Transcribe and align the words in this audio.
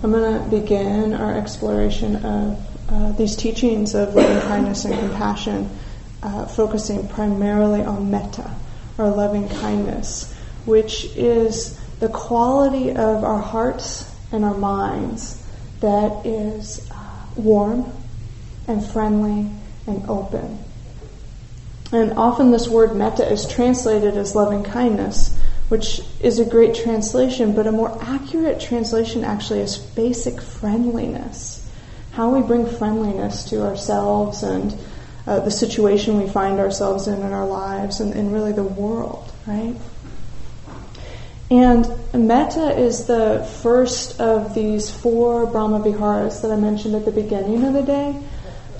I'm 0.00 0.12
going 0.12 0.44
to 0.44 0.48
begin 0.48 1.12
our 1.12 1.36
exploration 1.36 2.24
of 2.24 2.88
uh, 2.88 3.12
these 3.12 3.34
teachings 3.34 3.96
of 3.96 4.14
loving 4.14 4.40
kindness 4.42 4.84
and 4.84 4.94
compassion, 4.94 5.68
uh, 6.22 6.46
focusing 6.46 7.08
primarily 7.08 7.82
on 7.82 8.08
metta, 8.08 8.48
or 8.96 9.08
loving 9.08 9.48
kindness, 9.48 10.32
which 10.66 11.06
is 11.16 11.76
the 11.98 12.08
quality 12.08 12.90
of 12.90 13.24
our 13.24 13.40
hearts 13.40 14.08
and 14.30 14.44
our 14.44 14.56
minds 14.56 15.44
that 15.80 16.24
is 16.24 16.88
uh, 16.92 17.26
warm 17.34 17.92
and 18.68 18.86
friendly 18.86 19.50
and 19.88 20.08
open. 20.08 20.60
And 21.90 22.12
often 22.12 22.52
this 22.52 22.68
word 22.68 22.94
metta 22.94 23.28
is 23.28 23.48
translated 23.48 24.16
as 24.16 24.36
loving 24.36 24.62
kindness, 24.62 25.36
which 25.68 26.00
is 26.20 26.38
a 26.38 26.44
great 26.44 26.74
translation, 26.74 27.54
but 27.54 27.66
a 27.66 27.72
more 27.72 27.96
accurate 28.02 28.60
translation 28.60 29.24
actually 29.24 29.60
is 29.60 29.76
basic 29.76 30.40
friendliness. 30.40 31.66
How 32.12 32.34
we 32.34 32.46
bring 32.46 32.66
friendliness 32.66 33.44
to 33.50 33.64
ourselves 33.64 34.42
and 34.42 34.76
uh, 35.26 35.40
the 35.40 35.50
situation 35.50 36.20
we 36.20 36.28
find 36.28 36.58
ourselves 36.58 37.06
in 37.06 37.22
in 37.22 37.32
our 37.32 37.46
lives 37.46 38.00
and, 38.00 38.14
and 38.14 38.32
really 38.32 38.52
the 38.52 38.64
world, 38.64 39.30
right? 39.46 39.76
And 41.50 41.86
metta 42.12 42.78
is 42.78 43.06
the 43.06 43.46
first 43.62 44.20
of 44.20 44.54
these 44.54 44.90
four 44.90 45.46
Brahma 45.46 45.80
Viharas 45.80 46.40
that 46.40 46.50
I 46.50 46.56
mentioned 46.56 46.94
at 46.94 47.04
the 47.04 47.10
beginning 47.10 47.64
of 47.64 47.72
the 47.72 47.82
day. 47.82 48.20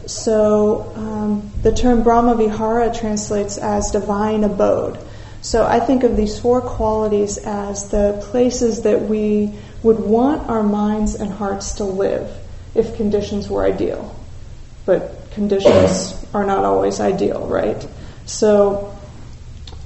So 0.07 0.91
um, 0.97 1.51
the 1.63 1.73
term 1.73 2.03
Brahma 2.03 2.35
Vihara 2.35 2.95
translates 2.95 3.59
as 3.59 3.91
divine 3.91 4.45
abode. 4.45 4.99
So 5.41 5.65
I 5.65 5.81
think 5.81 6.03
of 6.03 6.17
these 6.17 6.39
four 6.39 6.61
qualities 6.61 7.39
as 7.39 7.91
the 7.91 8.25
places 8.31 8.83
that 8.83 9.03
we 9.03 9.55
would 9.83 10.01
want 10.01 10.49
our 10.51 10.63
minds 10.63 11.15
and 11.15 11.33
hearts 11.33 11.75
to 11.75 11.85
live 11.85 12.31
if 12.75 12.97
conditions 12.97 13.49
were 13.49 13.65
ideal. 13.65 14.15
But 14.85 15.31
conditions 15.33 16.27
are 16.35 16.45
not 16.45 16.65
always 16.65 17.01
ideal, 17.01 17.47
right? 17.47 17.87
So 18.27 18.97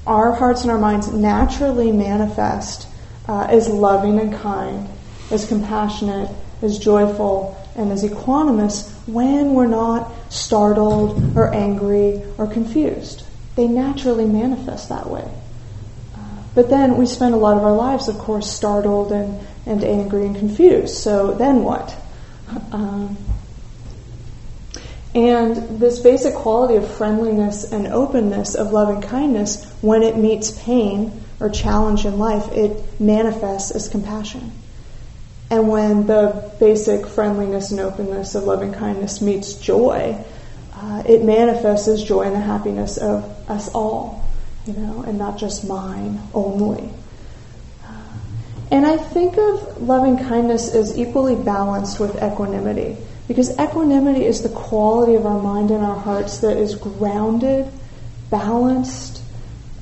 our 0.06 0.32
hearts 0.32 0.62
and 0.62 0.70
our 0.70 0.78
minds 0.78 1.12
naturally 1.12 1.92
manifest 1.92 2.88
uh, 3.28 3.46
as 3.48 3.68
loving 3.68 4.18
and 4.18 4.32
kind, 4.34 4.88
as 5.30 5.46
compassionate, 5.46 6.30
as 6.62 6.78
joyful, 6.78 7.56
and 7.76 7.92
as 7.92 8.04
equanimous 8.04 8.90
when 9.06 9.54
we're 9.54 9.66
not 9.66 10.10
startled 10.32 11.36
or 11.36 11.54
angry 11.54 12.22
or 12.38 12.46
confused. 12.46 13.24
They 13.54 13.66
naturally 13.66 14.24
manifest 14.24 14.88
that 14.88 15.08
way. 15.08 15.28
But 16.54 16.68
then 16.68 16.96
we 16.96 17.06
spend 17.06 17.34
a 17.34 17.38
lot 17.38 17.56
of 17.56 17.64
our 17.64 17.74
lives, 17.74 18.08
of 18.08 18.18
course, 18.18 18.50
startled 18.50 19.12
and, 19.12 19.40
and 19.64 19.82
angry 19.82 20.26
and 20.26 20.36
confused. 20.36 20.96
So 20.96 21.32
then 21.34 21.62
what? 21.64 21.96
Um, 22.72 23.16
and 25.14 25.78
this 25.78 25.98
basic 25.98 26.34
quality 26.34 26.76
of 26.76 26.90
friendliness 26.90 27.70
and 27.70 27.86
openness, 27.86 28.54
of 28.54 28.72
loving 28.72 29.02
kindness, 29.02 29.64
when 29.80 30.02
it 30.02 30.16
meets 30.16 30.50
pain 30.62 31.22
or 31.38 31.50
challenge 31.50 32.06
in 32.06 32.18
life, 32.18 32.50
it 32.52 33.00
manifests 33.00 33.70
as 33.70 33.88
compassion. 33.88 34.52
And 35.50 35.68
when 35.68 36.06
the 36.06 36.50
basic 36.58 37.06
friendliness 37.06 37.72
and 37.72 37.80
openness 37.80 38.34
of 38.34 38.44
loving 38.44 38.72
kindness 38.72 39.20
meets 39.20 39.52
joy, 39.54 40.16
uh, 40.74 41.02
it 41.06 41.24
manifests 41.24 41.88
as 41.88 42.02
joy 42.02 42.22
and 42.22 42.34
the 42.34 42.40
happiness 42.40 42.96
of 42.96 43.24
us 43.50 43.68
all, 43.74 44.21
you 44.66 44.72
know, 44.74 45.02
and 45.02 45.18
not 45.18 45.38
just 45.38 45.66
mine 45.66 46.20
only. 46.34 46.90
And 48.70 48.86
I 48.86 48.96
think 48.96 49.36
of 49.36 49.82
loving 49.82 50.16
kindness 50.16 50.74
as 50.74 50.98
equally 50.98 51.36
balanced 51.36 52.00
with 52.00 52.16
equanimity, 52.22 52.96
because 53.28 53.50
equanimity 53.60 54.24
is 54.24 54.42
the 54.42 54.48
quality 54.48 55.14
of 55.14 55.26
our 55.26 55.42
mind 55.42 55.70
and 55.70 55.84
our 55.84 55.98
hearts 55.98 56.38
that 56.38 56.56
is 56.56 56.74
grounded, 56.74 57.66
balanced, 58.30 59.20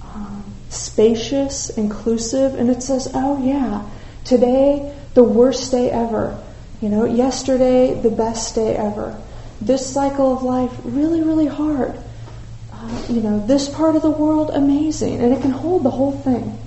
um, 0.02 0.42
spacious, 0.70 1.70
inclusive, 1.70 2.56
and 2.56 2.68
it 2.68 2.82
says, 2.82 3.12
oh 3.14 3.40
yeah, 3.44 3.88
today 4.24 4.92
the 5.14 5.22
worst 5.22 5.70
day 5.70 5.88
ever. 5.88 6.42
You 6.80 6.88
know, 6.88 7.04
yesterday, 7.04 7.94
the 7.94 8.10
best 8.10 8.56
day 8.56 8.74
ever. 8.74 9.16
This 9.60 9.86
cycle 9.86 10.32
of 10.34 10.42
life, 10.42 10.72
really, 10.82 11.22
really 11.22 11.46
hard. 11.46 11.96
You 13.08 13.22
know, 13.22 13.46
this 13.46 13.68
part 13.68 13.96
of 13.96 14.02
the 14.02 14.10
world, 14.10 14.50
amazing. 14.52 15.20
And 15.20 15.32
it 15.32 15.42
can 15.42 15.50
hold 15.50 15.82
the 15.82 15.90
whole 15.90 16.12
thing. 16.12 16.58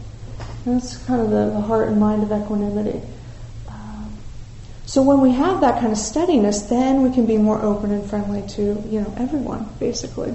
That's 0.65 0.97
kind 1.05 1.21
of 1.21 1.29
the, 1.29 1.51
the 1.51 1.61
heart 1.61 1.89
and 1.89 1.99
mind 1.99 2.23
of 2.23 2.31
equanimity. 2.31 3.01
Um, 3.69 4.17
so 4.85 5.01
when 5.01 5.21
we 5.21 5.31
have 5.31 5.61
that 5.61 5.79
kind 5.79 5.91
of 5.91 5.97
steadiness, 5.97 6.63
then 6.63 7.01
we 7.01 7.13
can 7.13 7.25
be 7.25 7.37
more 7.37 7.61
open 7.61 7.91
and 7.91 8.09
friendly 8.09 8.47
to, 8.49 8.83
you 8.89 9.01
know, 9.01 9.13
everyone, 9.17 9.69
basically. 9.79 10.33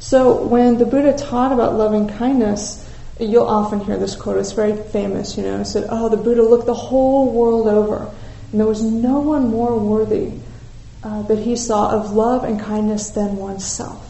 So 0.00 0.44
when 0.44 0.78
the 0.78 0.84
Buddha 0.84 1.16
taught 1.16 1.52
about 1.52 1.74
loving 1.74 2.08
kindness, 2.08 2.84
You'll 3.20 3.46
often 3.46 3.78
hear 3.78 3.96
this 3.96 4.16
quote. 4.16 4.38
It's 4.38 4.52
very 4.52 4.76
famous, 4.76 5.36
you 5.36 5.44
know. 5.44 5.60
It 5.60 5.66
said, 5.66 5.86
"Oh, 5.88 6.08
the 6.08 6.16
Buddha 6.16 6.42
looked 6.42 6.66
the 6.66 6.74
whole 6.74 7.30
world 7.30 7.68
over, 7.68 8.10
and 8.50 8.60
there 8.60 8.66
was 8.66 8.82
no 8.82 9.20
one 9.20 9.48
more 9.50 9.76
worthy 9.78 10.32
uh, 11.04 11.22
that 11.22 11.38
he 11.38 11.54
saw 11.56 11.90
of 11.90 12.12
love 12.12 12.44
and 12.44 12.58
kindness 12.58 13.10
than 13.10 13.36
oneself." 13.36 14.00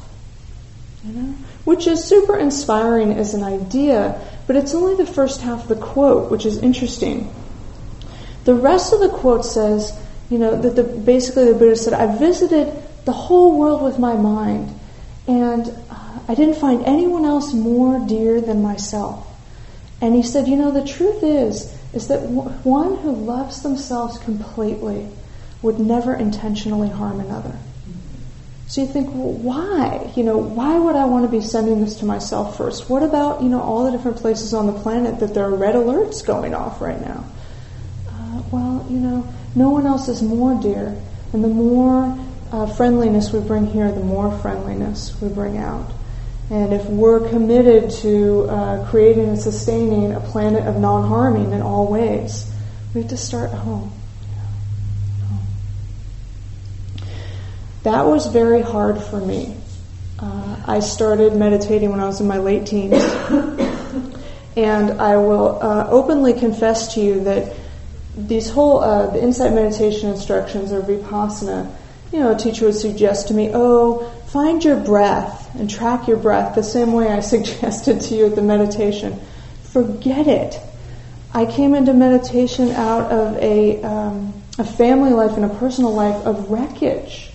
You 1.04 1.12
know, 1.12 1.34
which 1.64 1.86
is 1.86 2.02
super 2.02 2.38
inspiring 2.38 3.12
as 3.12 3.34
an 3.34 3.42
idea, 3.42 4.18
but 4.46 4.56
it's 4.56 4.74
only 4.74 4.94
the 4.94 5.10
first 5.10 5.42
half 5.42 5.62
of 5.62 5.68
the 5.68 5.76
quote, 5.76 6.30
which 6.30 6.46
is 6.46 6.58
interesting. 6.58 7.30
The 8.44 8.54
rest 8.54 8.92
of 8.92 9.00
the 9.00 9.10
quote 9.10 9.44
says, 9.44 9.92
you 10.30 10.38
know, 10.38 10.56
that 10.60 10.76
the, 10.76 10.84
basically 10.84 11.46
the 11.46 11.54
Buddha 11.54 11.76
said, 11.76 11.92
"I 11.92 12.16
visited 12.16 12.72
the 13.04 13.12
whole 13.12 13.58
world 13.58 13.82
with 13.82 13.98
my 13.98 14.14
mind, 14.14 14.72
and." 15.26 15.68
Uh, 15.90 16.04
I 16.26 16.34
didn't 16.34 16.56
find 16.56 16.84
anyone 16.84 17.24
else 17.24 17.52
more 17.52 17.98
dear 18.06 18.40
than 18.40 18.62
myself. 18.62 19.26
And 20.00 20.14
he 20.14 20.22
said, 20.22 20.48
you 20.48 20.56
know, 20.56 20.70
the 20.70 20.84
truth 20.84 21.22
is, 21.22 21.76
is 21.92 22.08
that 22.08 22.20
one 22.20 22.96
who 22.96 23.12
loves 23.12 23.62
themselves 23.62 24.18
completely 24.18 25.08
would 25.64 25.80
never 25.80 26.14
intentionally 26.14 26.90
harm 26.90 27.20
another. 27.20 27.56
So 28.66 28.82
you 28.82 28.86
think, 28.86 29.08
well, 29.14 29.32
why? 29.32 30.12
You 30.14 30.22
know, 30.22 30.36
why 30.36 30.78
would 30.78 30.94
I 30.94 31.06
want 31.06 31.24
to 31.24 31.30
be 31.30 31.40
sending 31.40 31.80
this 31.80 31.96
to 31.96 32.04
myself 32.04 32.58
first? 32.58 32.90
What 32.90 33.02
about, 33.02 33.42
you 33.42 33.48
know, 33.48 33.60
all 33.60 33.84
the 33.84 33.90
different 33.90 34.18
places 34.18 34.52
on 34.52 34.66
the 34.66 34.72
planet 34.72 35.20
that 35.20 35.32
there 35.32 35.44
are 35.44 35.54
red 35.54 35.74
alerts 35.74 36.24
going 36.24 36.54
off 36.54 36.80
right 36.80 37.00
now? 37.00 37.24
Uh, 38.08 38.42
well, 38.50 38.86
you 38.90 38.98
know, 38.98 39.26
no 39.54 39.70
one 39.70 39.86
else 39.86 40.08
is 40.08 40.22
more 40.22 40.60
dear. 40.60 40.96
And 41.32 41.42
the 41.42 41.48
more 41.48 42.18
uh, 42.52 42.66
friendliness 42.66 43.32
we 43.32 43.40
bring 43.40 43.66
here, 43.66 43.90
the 43.90 44.00
more 44.00 44.36
friendliness 44.38 45.18
we 45.20 45.28
bring 45.28 45.56
out. 45.56 45.90
And 46.50 46.74
if 46.74 46.84
we're 46.86 47.26
committed 47.30 47.90
to 48.02 48.44
uh, 48.50 48.90
creating 48.90 49.28
and 49.28 49.38
sustaining 49.38 50.12
a 50.12 50.20
planet 50.20 50.66
of 50.66 50.76
non 50.76 51.08
harming 51.08 51.52
in 51.52 51.62
all 51.62 51.86
ways, 51.86 52.50
we 52.94 53.00
have 53.00 53.10
to 53.10 53.16
start 53.16 53.50
at 53.50 53.58
home. 53.58 53.92
That 57.84 58.06
was 58.06 58.26
very 58.28 58.62
hard 58.62 58.98
for 58.98 59.20
me. 59.20 59.54
Uh, 60.18 60.56
I 60.66 60.80
started 60.80 61.36
meditating 61.36 61.90
when 61.90 62.00
I 62.00 62.06
was 62.06 62.18
in 62.18 62.26
my 62.26 62.38
late 62.38 62.66
teens. 62.66 62.94
and 64.56 65.00
I 65.02 65.18
will 65.18 65.62
uh, 65.62 65.88
openly 65.90 66.32
confess 66.32 66.94
to 66.94 67.00
you 67.00 67.24
that 67.24 67.54
these 68.16 68.48
whole 68.48 68.80
uh, 68.80 69.08
the 69.10 69.22
insight 69.22 69.52
meditation 69.52 70.08
instructions 70.08 70.72
or 70.72 70.80
vipassana, 70.80 71.70
you 72.10 72.20
know, 72.20 72.34
a 72.34 72.38
teacher 72.38 72.64
would 72.64 72.74
suggest 72.74 73.28
to 73.28 73.34
me, 73.34 73.50
oh, 73.52 74.10
find 74.28 74.64
your 74.64 74.76
breath 74.76 75.54
and 75.54 75.68
track 75.68 76.08
your 76.08 76.16
breath 76.16 76.54
the 76.54 76.62
same 76.62 76.94
way 76.94 77.08
I 77.08 77.20
suggested 77.34 78.00
to 78.00 78.14
you 78.14 78.26
at 78.26 78.34
the 78.34 78.42
meditation. 78.42 79.20
Forget 79.64 80.26
it. 80.26 80.58
I 81.34 81.44
came 81.44 81.74
into 81.74 81.92
meditation 81.92 82.70
out 82.70 83.12
of 83.12 83.36
a, 83.36 83.82
um, 83.82 84.32
a 84.56 84.64
family 84.64 85.10
life 85.10 85.32
and 85.32 85.44
a 85.44 85.54
personal 85.56 85.92
life 85.92 86.24
of 86.24 86.50
wreckage. 86.50 87.30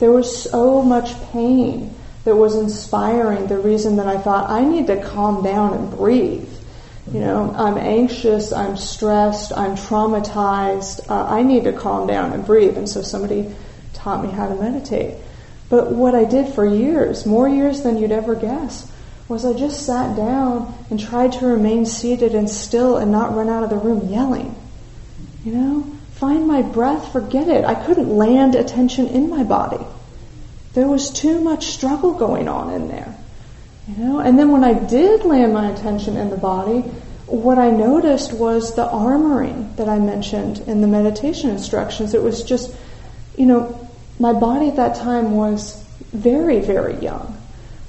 There 0.00 0.10
was 0.10 0.42
so 0.50 0.82
much 0.82 1.12
pain 1.30 1.94
that 2.24 2.34
was 2.34 2.54
inspiring 2.54 3.46
the 3.46 3.58
reason 3.58 3.96
that 3.96 4.06
I 4.06 4.18
thought 4.18 4.50
I 4.50 4.64
need 4.64 4.86
to 4.88 5.02
calm 5.02 5.44
down 5.44 5.74
and 5.74 5.90
breathe. 5.90 6.48
You 7.12 7.20
know, 7.20 7.54
I'm 7.56 7.76
anxious, 7.76 8.52
I'm 8.52 8.76
stressed, 8.76 9.52
I'm 9.56 9.76
traumatized. 9.76 11.10
Uh, 11.10 11.26
I 11.26 11.42
need 11.42 11.64
to 11.64 11.72
calm 11.72 12.06
down 12.06 12.32
and 12.32 12.44
breathe. 12.46 12.76
And 12.76 12.88
so 12.88 13.02
somebody 13.02 13.54
taught 13.92 14.24
me 14.24 14.30
how 14.30 14.48
to 14.48 14.54
meditate. 14.54 15.16
But 15.68 15.92
what 15.92 16.14
I 16.14 16.24
did 16.24 16.52
for 16.54 16.66
years, 16.66 17.26
more 17.26 17.48
years 17.48 17.82
than 17.82 17.96
you'd 17.96 18.12
ever 18.12 18.34
guess, 18.34 18.90
was 19.28 19.44
I 19.44 19.52
just 19.52 19.86
sat 19.86 20.16
down 20.16 20.74
and 20.90 20.98
tried 20.98 21.32
to 21.34 21.46
remain 21.46 21.86
seated 21.86 22.34
and 22.34 22.48
still 22.48 22.96
and 22.96 23.12
not 23.12 23.34
run 23.34 23.48
out 23.48 23.64
of 23.64 23.70
the 23.70 23.76
room 23.76 24.08
yelling. 24.08 24.54
You 25.44 25.52
know, 25.52 25.99
find 26.20 26.46
my 26.46 26.60
breath, 26.60 27.12
forget 27.12 27.48
it. 27.48 27.64
I 27.64 27.74
couldn't 27.74 28.14
land 28.14 28.54
attention 28.54 29.08
in 29.08 29.30
my 29.30 29.42
body. 29.42 29.82
There 30.74 30.86
was 30.86 31.10
too 31.10 31.40
much 31.40 31.68
struggle 31.68 32.12
going 32.12 32.46
on 32.46 32.74
in 32.74 32.88
there. 32.88 33.16
You 33.88 34.04
know, 34.04 34.18
and 34.20 34.38
then 34.38 34.52
when 34.52 34.62
I 34.62 34.74
did 34.74 35.24
land 35.24 35.54
my 35.54 35.70
attention 35.70 36.18
in 36.18 36.28
the 36.28 36.36
body, 36.36 36.82
what 37.26 37.58
I 37.58 37.70
noticed 37.70 38.34
was 38.34 38.74
the 38.74 38.86
armoring 38.86 39.74
that 39.76 39.88
I 39.88 39.98
mentioned 39.98 40.60
in 40.66 40.82
the 40.82 40.86
meditation 40.86 41.48
instructions. 41.48 42.12
It 42.12 42.22
was 42.22 42.44
just, 42.44 42.74
you 43.36 43.46
know, 43.46 43.88
my 44.18 44.34
body 44.34 44.68
at 44.68 44.76
that 44.76 44.96
time 44.96 45.32
was 45.32 45.82
very, 46.12 46.60
very 46.60 46.96
young, 46.96 47.40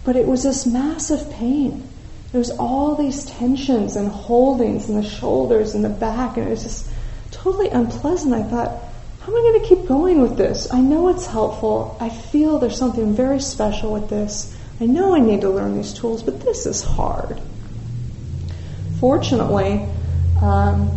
but 0.06 0.16
it 0.16 0.26
was 0.26 0.44
this 0.44 0.66
massive 0.66 1.30
pain. 1.32 1.88
There 2.32 2.40
was 2.40 2.52
all 2.52 2.96
these 2.96 3.26
tensions 3.26 3.98
and 3.98 4.08
holdings 4.10 4.88
in 4.88 4.96
the 4.96 5.04
shoulders 5.04 5.76
and 5.76 5.84
the 5.84 5.90
back, 5.90 6.38
and 6.38 6.48
it 6.48 6.50
was 6.50 6.64
just 6.64 6.88
totally 7.42 7.70
unpleasant. 7.70 8.34
I 8.34 8.44
thought, 8.44 8.70
how 9.22 9.32
am 9.32 9.38
I 9.38 9.42
going 9.42 9.62
to 9.62 9.68
keep 9.68 9.88
going 9.88 10.22
with 10.22 10.38
this? 10.38 10.72
I 10.72 10.82
know 10.82 11.10
it's 11.10 11.26
helpful. 11.26 11.98
I 12.00 12.10
feel 12.10 12.60
there's 12.60 12.78
something 12.78 13.14
very 13.14 13.40
special 13.40 13.94
with 13.94 14.10
this. 14.10 14.58
I 14.80 14.86
know 14.86 15.16
I 15.16 15.20
need 15.20 15.42
to 15.42 15.50
learn 15.50 15.76
these 15.76 15.94
tools, 15.94 16.24
but 16.24 16.42
this 16.42 16.66
is 16.66 16.82
hard 16.82 17.40
fortunately, 19.02 19.84
um, 20.44 20.96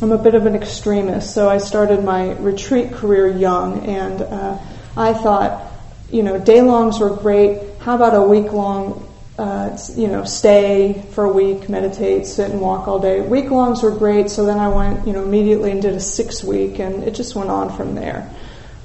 I'm 0.00 0.12
a 0.12 0.18
bit 0.18 0.34
of 0.34 0.46
an 0.46 0.56
extremist, 0.56 1.34
so 1.34 1.48
I 1.48 1.58
started 1.58 2.02
my 2.02 2.32
retreat 2.32 2.92
career 2.94 3.28
young, 3.28 3.84
and 3.84 4.22
uh, 4.22 4.58
I 4.96 5.12
thought, 5.12 5.70
you 6.10 6.22
know, 6.22 6.38
day 6.38 6.62
longs 6.62 6.98
were 6.98 7.14
great. 7.14 7.60
How 7.80 7.96
about 7.96 8.14
a 8.14 8.22
week 8.22 8.50
long, 8.52 9.06
uh, 9.38 9.78
you 9.94 10.08
know, 10.08 10.24
stay 10.24 11.04
for 11.12 11.24
a 11.24 11.32
week, 11.32 11.68
meditate, 11.68 12.26
sit 12.26 12.50
and 12.50 12.60
walk 12.60 12.88
all 12.88 12.98
day? 12.98 13.20
Week 13.20 13.50
longs 13.50 13.82
were 13.82 13.92
great, 13.92 14.30
so 14.30 14.44
then 14.44 14.58
I 14.58 14.68
went, 14.68 15.06
you 15.06 15.12
know, 15.12 15.22
immediately 15.22 15.70
and 15.70 15.80
did 15.80 15.94
a 15.94 16.00
six 16.00 16.42
week, 16.42 16.80
and 16.80 17.04
it 17.04 17.14
just 17.14 17.34
went 17.36 17.48
on 17.48 17.74
from 17.76 17.94
there 17.94 18.28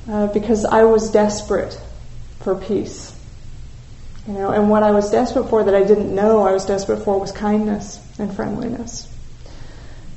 uh, 0.07 0.27
because 0.27 0.63
I 0.63 0.83
was 0.83 1.11
desperate 1.11 1.79
for 2.41 2.55
peace. 2.55 3.09
You 4.27 4.33
know, 4.33 4.51
and 4.51 4.69
what 4.69 4.83
I 4.83 4.91
was 4.91 5.11
desperate 5.11 5.49
for 5.49 5.63
that 5.63 5.75
I 5.75 5.83
didn't 5.83 6.13
know 6.13 6.43
I 6.43 6.53
was 6.53 6.65
desperate 6.65 7.03
for 7.03 7.19
was 7.19 7.31
kindness 7.31 7.99
and 8.19 8.33
friendliness. 8.33 9.09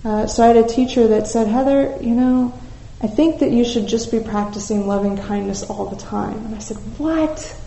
Uh, 0.05 0.27
so 0.27 0.45
I 0.45 0.49
had 0.49 0.57
a 0.57 0.69
teacher 0.69 1.09
that 1.09 1.27
said, 1.27 1.49
Heather, 1.49 1.97
you 2.01 2.15
know, 2.15 2.57
I 3.03 3.09
think 3.09 3.41
that 3.41 3.51
you 3.51 3.65
should 3.65 3.89
just 3.89 4.13
be 4.13 4.21
practicing 4.21 4.87
loving 4.87 5.17
kindness 5.17 5.65
all 5.65 5.87
the 5.87 5.97
time. 5.97 6.45
And 6.47 6.55
I 6.55 6.59
said, 6.59 6.77
What? 6.99 7.59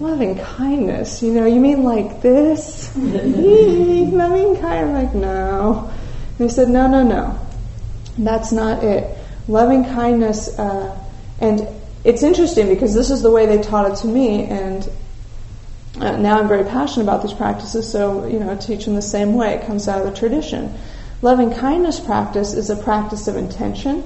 Loving 0.00 0.38
kindness? 0.38 1.22
You 1.22 1.32
know, 1.32 1.46
you 1.46 1.60
mean 1.60 1.82
like 1.82 2.22
this? 2.22 2.94
loving 2.96 4.56
kindness? 4.56 4.62
I'm 4.62 4.92
like, 4.92 5.14
no. 5.14 5.90
And 6.38 6.50
he 6.50 6.54
said, 6.54 6.68
No, 6.68 6.86
no, 6.86 7.02
no. 7.02 7.38
That's 8.18 8.52
not 8.52 8.82
it. 8.82 9.16
Loving 9.48 9.84
kindness, 9.84 10.58
uh, 10.58 10.98
and 11.40 11.66
it's 12.04 12.22
interesting 12.22 12.68
because 12.68 12.94
this 12.94 13.10
is 13.10 13.22
the 13.22 13.30
way 13.30 13.46
they 13.46 13.62
taught 13.62 13.90
it 13.90 13.96
to 13.98 14.06
me, 14.06 14.44
and 14.44 14.88
uh, 16.00 16.16
now 16.16 16.38
I'm 16.38 16.48
very 16.48 16.64
passionate 16.64 17.04
about 17.04 17.22
these 17.22 17.32
practices, 17.32 17.90
so 17.90 18.26
you 18.26 18.38
know, 18.38 18.56
teach 18.56 18.86
in 18.86 18.94
the 18.94 19.02
same 19.02 19.34
way. 19.34 19.54
It 19.54 19.66
comes 19.66 19.88
out 19.88 20.04
of 20.04 20.12
the 20.12 20.18
tradition. 20.18 20.74
Loving 21.22 21.52
kindness 21.52 22.00
practice 22.00 22.54
is 22.54 22.70
a 22.70 22.76
practice 22.76 23.28
of 23.28 23.36
intention. 23.36 24.04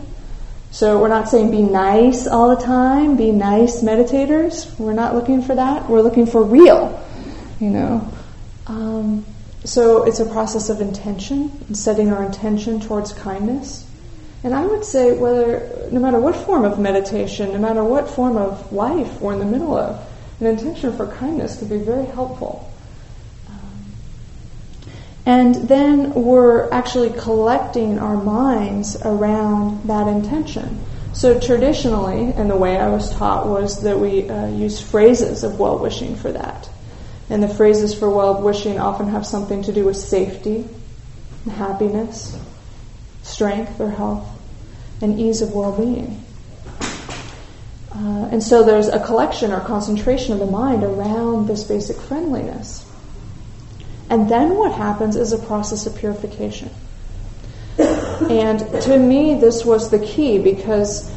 So 0.71 1.01
we're 1.01 1.09
not 1.09 1.29
saying 1.29 1.51
be 1.51 1.63
nice 1.63 2.27
all 2.27 2.55
the 2.55 2.63
time, 2.63 3.17
be 3.17 3.33
nice 3.33 3.83
meditators. 3.83 4.79
We're 4.79 4.93
not 4.93 5.15
looking 5.15 5.43
for 5.43 5.55
that. 5.55 5.89
We're 5.89 6.03
looking 6.03 6.27
for 6.27 6.43
real, 6.43 7.03
you 7.61 7.71
know. 7.71 8.13
Um, 8.67 9.25
so 9.65 10.05
it's 10.05 10.21
a 10.21 10.27
process 10.27 10.69
of 10.69 10.81
intention 10.81 11.51
and 11.67 11.77
setting 11.77 12.13
our 12.13 12.23
intention 12.23 12.81
towards 12.81 13.13
kindness. 13.13 13.87
And 14.45 14.55
I 14.55 14.67
would 14.67 14.85
say 14.85 15.13
whether, 15.13 15.89
no 15.91 15.99
matter 15.99 16.21
what 16.21 16.37
form 16.37 16.65
of 16.65 16.79
meditation, 16.79 17.53
no 17.53 17.59
matter 17.59 17.83
what 17.83 18.09
form 18.09 18.37
of 18.37 18.73
life 18.73 19.21
we're 19.21 19.33
in 19.33 19.39
the 19.39 19.45
middle 19.45 19.77
of, 19.77 20.01
an 20.41 20.47
intention 20.47 20.97
for 20.97 21.07
kindness 21.07 21.59
could 21.59 21.71
be 21.71 21.79
very 21.79 22.07
helpful. 22.07 22.71
And 25.27 25.57
then 25.69 26.15
we're 26.15 26.71
actually 26.71 27.11
collecting 27.11 27.99
our 27.99 28.17
minds 28.17 28.97
around 29.03 29.89
that 29.89 30.07
intention. 30.07 30.81
So 31.15 31.41
traditionally, 31.41 32.33
and 32.33 32.49
the 32.49 32.57
way 32.57 32.79
I 32.79 32.89
was 32.89 33.13
taught 33.13 33.49
was 33.49 33.83
that 33.83 33.99
we 33.99 34.29
uh, 34.29 34.47
use 34.47 34.81
phrases 34.81 35.43
of 35.43 35.59
well 35.59 35.79
wishing 35.79 36.15
for 36.15 36.31
that. 36.31 36.69
And 37.29 37.43
the 37.43 37.49
phrases 37.49 37.93
for 37.93 38.09
well 38.09 38.41
wishing 38.41 38.79
often 38.79 39.09
have 39.09 39.27
something 39.27 39.65
to 39.65 39.73
do 39.73 39.85
with 39.85 39.97
safety, 39.97 40.69
happiness, 41.51 42.39
strength 43.23 43.81
or 43.81 43.91
health, 43.91 44.29
and 45.03 45.19
ease 45.19 45.43
of 45.43 45.53
well 45.53 45.73
being. 45.73 46.23
Uh, 47.93 48.29
and 48.31 48.43
so 48.43 48.63
there's 48.63 48.89
a 48.89 49.01
collection 49.05 49.51
or 49.51 49.61
concentration 49.61 50.35
of 50.35 50.39
the 50.39 50.47
mind 50.47 50.85
around 50.85 51.49
this 51.49 51.65
basic 51.65 51.97
friendliness. 51.97 52.86
And 54.09 54.31
then 54.31 54.57
what 54.57 54.73
happens 54.73 55.17
is 55.17 55.33
a 55.33 55.39
process 55.39 55.87
of 55.87 55.97
purification. 55.97 56.71
and 57.79 58.61
to 58.83 58.99
me, 58.99 59.35
this 59.35 59.65
was 59.65 59.91
the 59.91 59.99
key 59.99 60.39
because, 60.39 61.11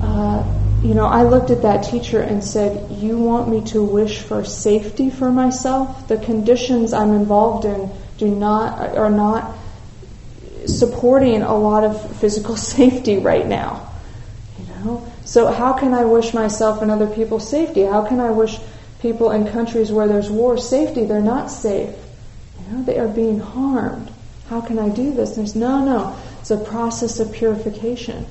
uh, 0.00 0.44
you 0.82 0.94
know, 0.94 1.06
I 1.06 1.24
looked 1.24 1.50
at 1.50 1.62
that 1.62 1.84
teacher 1.84 2.20
and 2.20 2.42
said, 2.42 2.90
You 2.92 3.18
want 3.18 3.48
me 3.48 3.62
to 3.72 3.82
wish 3.82 4.20
for 4.20 4.44
safety 4.44 5.10
for 5.10 5.30
myself? 5.30 6.08
The 6.08 6.18
conditions 6.18 6.92
I'm 6.92 7.12
involved 7.12 7.64
in 7.64 7.90
do 8.16 8.28
not, 8.28 8.96
are 8.96 9.10
not 9.10 9.56
supporting 10.66 11.42
a 11.42 11.56
lot 11.56 11.84
of 11.84 12.16
physical 12.16 12.56
safety 12.74 13.18
right 13.18 13.46
now. 13.46 13.90
You 14.58 14.66
know? 14.66 15.12
So 15.24 15.50
how 15.52 15.72
can 15.72 15.94
I 15.94 16.04
wish 16.04 16.32
myself 16.32 16.80
and 16.80 16.90
other 16.90 17.06
people 17.06 17.40
safety? 17.40 17.82
How 17.82 18.06
can 18.06 18.20
I 18.20 18.30
wish 18.30 18.58
people 19.00 19.32
in 19.32 19.48
countries 19.48 19.90
where 19.90 20.06
there's 20.06 20.30
war 20.30 20.56
safety? 20.58 21.04
They're 21.04 21.20
not 21.20 21.50
safe. 21.50 21.94
Know, 22.70 22.82
they 22.84 22.98
are 22.98 23.08
being 23.08 23.40
harmed. 23.40 24.10
How 24.48 24.60
can 24.60 24.78
I 24.78 24.88
do 24.88 25.12
this? 25.12 25.36
There's 25.36 25.56
no, 25.56 25.84
no. 25.84 26.16
It's 26.40 26.50
a 26.50 26.56
process 26.56 27.18
of 27.20 27.32
purification. 27.32 28.26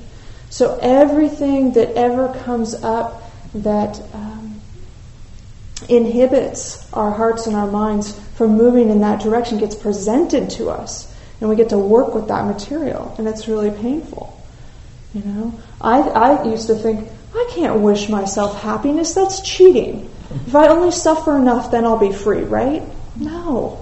So 0.48 0.78
everything 0.80 1.72
that 1.74 1.92
ever 1.94 2.34
comes 2.44 2.74
up 2.74 3.22
that 3.54 4.00
um, 4.14 4.60
inhibits 5.88 6.90
our 6.92 7.10
hearts 7.10 7.46
and 7.46 7.54
our 7.54 7.70
minds 7.70 8.18
from 8.34 8.56
moving 8.56 8.90
in 8.90 9.00
that 9.00 9.20
direction 9.20 9.58
gets 9.58 9.74
presented 9.74 10.50
to 10.50 10.70
us, 10.70 11.14
and 11.40 11.48
we 11.48 11.56
get 11.56 11.68
to 11.70 11.78
work 11.78 12.14
with 12.14 12.28
that 12.28 12.46
material, 12.46 13.14
and 13.18 13.28
it's 13.28 13.46
really 13.46 13.70
painful. 13.70 14.42
You 15.14 15.22
know, 15.22 15.60
I, 15.80 16.00
I 16.00 16.44
used 16.44 16.68
to 16.68 16.74
think, 16.74 17.08
I 17.34 17.50
can't 17.50 17.80
wish 17.80 18.08
myself 18.08 18.62
happiness. 18.62 19.14
That's 19.14 19.40
cheating. 19.40 20.10
If 20.46 20.54
I 20.54 20.68
only 20.68 20.92
suffer 20.92 21.36
enough, 21.36 21.70
then 21.70 21.84
I'll 21.84 21.98
be 21.98 22.12
free, 22.12 22.42
right? 22.42 22.82
No. 23.16 23.79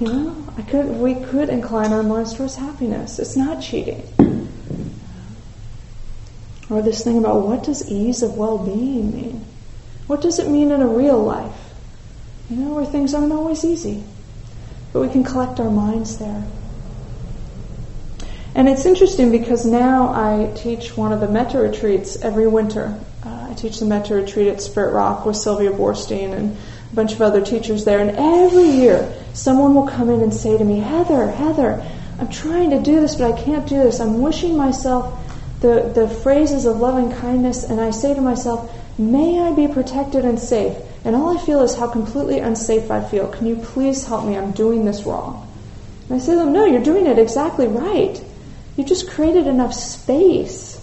You 0.00 0.08
know, 0.08 0.36
I 0.58 0.62
could, 0.62 0.86
we 0.86 1.14
could 1.14 1.48
incline 1.48 1.92
our 1.92 2.02
minds 2.02 2.34
towards 2.34 2.56
happiness. 2.56 3.18
It's 3.18 3.36
not 3.36 3.62
cheating. 3.62 4.02
Or 6.68 6.82
this 6.82 7.02
thing 7.02 7.16
about 7.16 7.46
what 7.46 7.62
does 7.62 7.88
ease 7.90 8.22
of 8.22 8.36
well-being 8.36 9.14
mean? 9.14 9.44
What 10.06 10.20
does 10.20 10.38
it 10.38 10.48
mean 10.48 10.70
in 10.70 10.82
a 10.82 10.86
real 10.86 11.22
life? 11.22 11.72
You 12.50 12.56
know, 12.56 12.74
where 12.74 12.84
things 12.84 13.14
aren't 13.14 13.32
always 13.32 13.64
easy. 13.64 14.04
But 14.92 15.00
we 15.00 15.08
can 15.08 15.24
collect 15.24 15.60
our 15.60 15.70
minds 15.70 16.18
there. 16.18 16.46
And 18.54 18.68
it's 18.68 18.86
interesting 18.86 19.30
because 19.30 19.64
now 19.64 20.08
I 20.08 20.52
teach 20.56 20.96
one 20.96 21.12
of 21.12 21.20
the 21.20 21.28
metta 21.28 21.58
retreats 21.58 22.16
every 22.16 22.46
winter. 22.46 22.98
Uh, 23.24 23.48
I 23.50 23.54
teach 23.54 23.78
the 23.78 23.86
metta 23.86 24.14
retreat 24.14 24.48
at 24.48 24.60
Spirit 24.60 24.92
Rock 24.92 25.26
with 25.26 25.36
Sylvia 25.36 25.70
Boorstein 25.70 26.32
and 26.32 26.56
a 26.92 26.94
bunch 26.94 27.12
of 27.12 27.22
other 27.22 27.44
teachers 27.44 27.84
there. 27.84 28.00
And 28.00 28.10
every 28.10 28.68
year, 28.68 29.12
someone 29.32 29.74
will 29.74 29.86
come 29.86 30.10
in 30.10 30.20
and 30.20 30.32
say 30.32 30.56
to 30.56 30.64
me, 30.64 30.78
Heather, 30.78 31.30
Heather, 31.30 31.84
I'm 32.18 32.28
trying 32.28 32.70
to 32.70 32.80
do 32.80 33.00
this, 33.00 33.16
but 33.16 33.32
I 33.32 33.42
can't 33.42 33.68
do 33.68 33.76
this. 33.76 34.00
I'm 34.00 34.22
wishing 34.22 34.56
myself 34.56 35.18
the, 35.60 35.90
the 35.94 36.08
phrases 36.08 36.64
of 36.64 36.78
loving 36.78 37.10
kindness, 37.10 37.64
and 37.64 37.80
I 37.80 37.90
say 37.90 38.14
to 38.14 38.20
myself, 38.20 38.72
May 38.98 39.40
I 39.40 39.52
be 39.52 39.68
protected 39.68 40.24
and 40.24 40.38
safe. 40.38 40.76
And 41.04 41.14
all 41.14 41.36
I 41.36 41.40
feel 41.44 41.62
is 41.62 41.76
how 41.76 41.88
completely 41.88 42.38
unsafe 42.38 42.90
I 42.90 43.04
feel. 43.04 43.28
Can 43.28 43.46
you 43.46 43.56
please 43.56 44.06
help 44.06 44.24
me? 44.24 44.36
I'm 44.36 44.52
doing 44.52 44.84
this 44.84 45.04
wrong. 45.04 45.46
And 46.08 46.16
I 46.16 46.24
say 46.24 46.32
to 46.32 46.38
them, 46.38 46.52
No, 46.52 46.64
you're 46.64 46.82
doing 46.82 47.06
it 47.06 47.18
exactly 47.18 47.66
right. 47.66 48.22
You 48.76 48.84
just 48.84 49.10
created 49.10 49.46
enough 49.46 49.74
space 49.74 50.82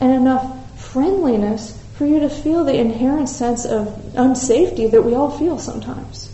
and 0.00 0.12
enough 0.12 0.80
friendliness 0.80 1.80
for 1.96 2.06
you 2.06 2.20
to 2.20 2.28
feel 2.28 2.64
the 2.64 2.76
inherent 2.76 3.28
sense 3.28 3.64
of 3.64 3.88
unsafety 4.14 4.90
that 4.90 5.02
we 5.02 5.14
all 5.14 5.30
feel 5.30 5.58
sometimes. 5.58 6.32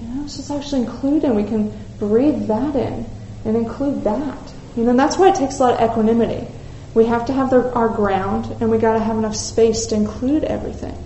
You 0.00 0.08
know, 0.08 0.26
so 0.26 0.40
it's 0.40 0.50
actually 0.50 0.82
included. 0.82 1.32
We 1.32 1.44
can 1.44 1.72
breathe 1.98 2.48
that 2.48 2.74
in 2.74 3.06
and 3.44 3.56
include 3.56 4.04
that. 4.04 4.52
You 4.76 4.84
know, 4.84 4.90
and 4.90 4.98
that's 4.98 5.16
why 5.16 5.28
it 5.28 5.36
takes 5.36 5.58
a 5.58 5.62
lot 5.62 5.80
of 5.80 5.90
equanimity. 5.90 6.46
We 6.94 7.06
have 7.06 7.26
to 7.26 7.32
have 7.32 7.50
the, 7.50 7.72
our 7.72 7.88
ground, 7.88 8.56
and 8.60 8.70
we 8.70 8.78
got 8.78 8.94
to 8.94 9.00
have 9.00 9.16
enough 9.16 9.36
space 9.36 9.86
to 9.86 9.94
include 9.94 10.42
everything, 10.42 10.96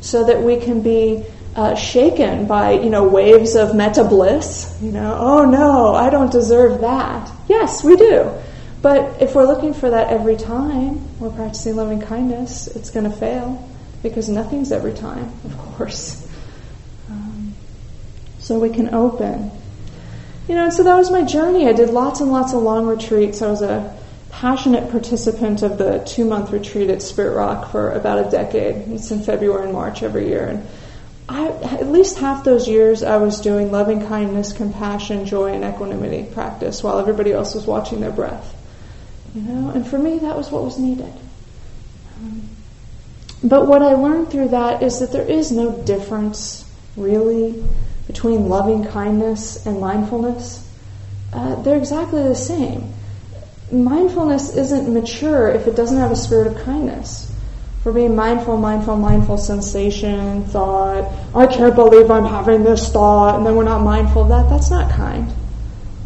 so 0.00 0.24
that 0.24 0.42
we 0.42 0.58
can 0.58 0.82
be 0.82 1.24
uh, 1.56 1.74
shaken 1.74 2.46
by 2.46 2.72
you 2.72 2.90
know 2.90 3.08
waves 3.08 3.56
of 3.56 3.74
metta 3.74 4.04
bliss. 4.04 4.78
You 4.80 4.92
know, 4.92 5.16
oh 5.18 5.44
no, 5.44 5.94
I 5.96 6.10
don't 6.10 6.30
deserve 6.30 6.82
that. 6.82 7.28
Yes, 7.48 7.82
we 7.82 7.96
do. 7.96 8.30
But 8.86 9.20
if 9.20 9.34
we're 9.34 9.48
looking 9.48 9.74
for 9.74 9.90
that 9.90 10.10
every 10.10 10.36
time 10.36 11.18
we're 11.18 11.30
practicing 11.30 11.74
loving 11.74 12.00
kindness, 12.00 12.68
it's 12.68 12.90
going 12.90 13.10
to 13.10 13.16
fail 13.16 13.68
because 14.00 14.28
nothing's 14.28 14.70
every 14.70 14.94
time, 14.94 15.32
of 15.44 15.58
course. 15.58 16.24
Um, 17.10 17.56
so 18.38 18.60
we 18.60 18.70
can 18.70 18.94
open. 18.94 19.50
You 20.46 20.54
know, 20.54 20.66
and 20.66 20.72
so 20.72 20.84
that 20.84 20.94
was 20.94 21.10
my 21.10 21.24
journey. 21.24 21.66
I 21.66 21.72
did 21.72 21.90
lots 21.90 22.20
and 22.20 22.30
lots 22.30 22.52
of 22.52 22.62
long 22.62 22.86
retreats. 22.86 23.42
I 23.42 23.48
was 23.48 23.60
a 23.60 23.92
passionate 24.30 24.88
participant 24.92 25.64
of 25.64 25.78
the 25.78 25.98
two 26.06 26.24
month 26.24 26.52
retreat 26.52 26.88
at 26.88 27.02
Spirit 27.02 27.34
Rock 27.34 27.72
for 27.72 27.90
about 27.90 28.24
a 28.24 28.30
decade. 28.30 28.86
It's 28.92 29.10
in 29.10 29.20
February 29.20 29.64
and 29.64 29.72
March 29.72 30.04
every 30.04 30.28
year. 30.28 30.46
And 30.46 30.68
I, 31.28 31.48
at 31.48 31.88
least 31.88 32.18
half 32.18 32.44
those 32.44 32.68
years, 32.68 33.02
I 33.02 33.16
was 33.16 33.40
doing 33.40 33.72
loving 33.72 34.06
kindness, 34.06 34.52
compassion, 34.52 35.26
joy, 35.26 35.54
and 35.54 35.64
equanimity 35.64 36.32
practice 36.32 36.84
while 36.84 37.00
everybody 37.00 37.32
else 37.32 37.56
was 37.56 37.66
watching 37.66 37.98
their 38.00 38.12
breath. 38.12 38.55
You 39.36 39.42
know, 39.42 39.68
and 39.68 39.86
for 39.86 39.98
me, 39.98 40.18
that 40.20 40.34
was 40.34 40.50
what 40.50 40.64
was 40.64 40.78
needed. 40.78 41.12
Um, 42.16 42.48
but 43.44 43.66
what 43.66 43.82
I 43.82 43.92
learned 43.92 44.30
through 44.30 44.48
that 44.48 44.82
is 44.82 44.98
that 45.00 45.12
there 45.12 45.28
is 45.28 45.52
no 45.52 45.82
difference, 45.82 46.64
really, 46.96 47.62
between 48.06 48.48
loving 48.48 48.86
kindness 48.86 49.66
and 49.66 49.78
mindfulness. 49.78 50.66
Uh, 51.34 51.54
they're 51.56 51.76
exactly 51.76 52.22
the 52.22 52.34
same. 52.34 52.94
Mindfulness 53.70 54.56
isn't 54.56 54.90
mature 54.94 55.48
if 55.50 55.66
it 55.66 55.76
doesn't 55.76 55.98
have 55.98 56.12
a 56.12 56.16
spirit 56.16 56.46
of 56.46 56.56
kindness. 56.64 57.30
For 57.82 57.92
being 57.92 58.16
mindful, 58.16 58.56
mindful, 58.56 58.96
mindful 58.96 59.36
sensation, 59.36 60.44
thought, 60.44 61.12
I 61.34 61.46
can't 61.46 61.74
believe 61.74 62.10
I'm 62.10 62.24
having 62.24 62.64
this 62.64 62.90
thought, 62.90 63.36
and 63.36 63.44
then 63.44 63.54
we're 63.54 63.64
not 63.64 63.82
mindful 63.82 64.22
of 64.22 64.28
that, 64.30 64.48
that's 64.48 64.70
not 64.70 64.90
kind. 64.92 65.30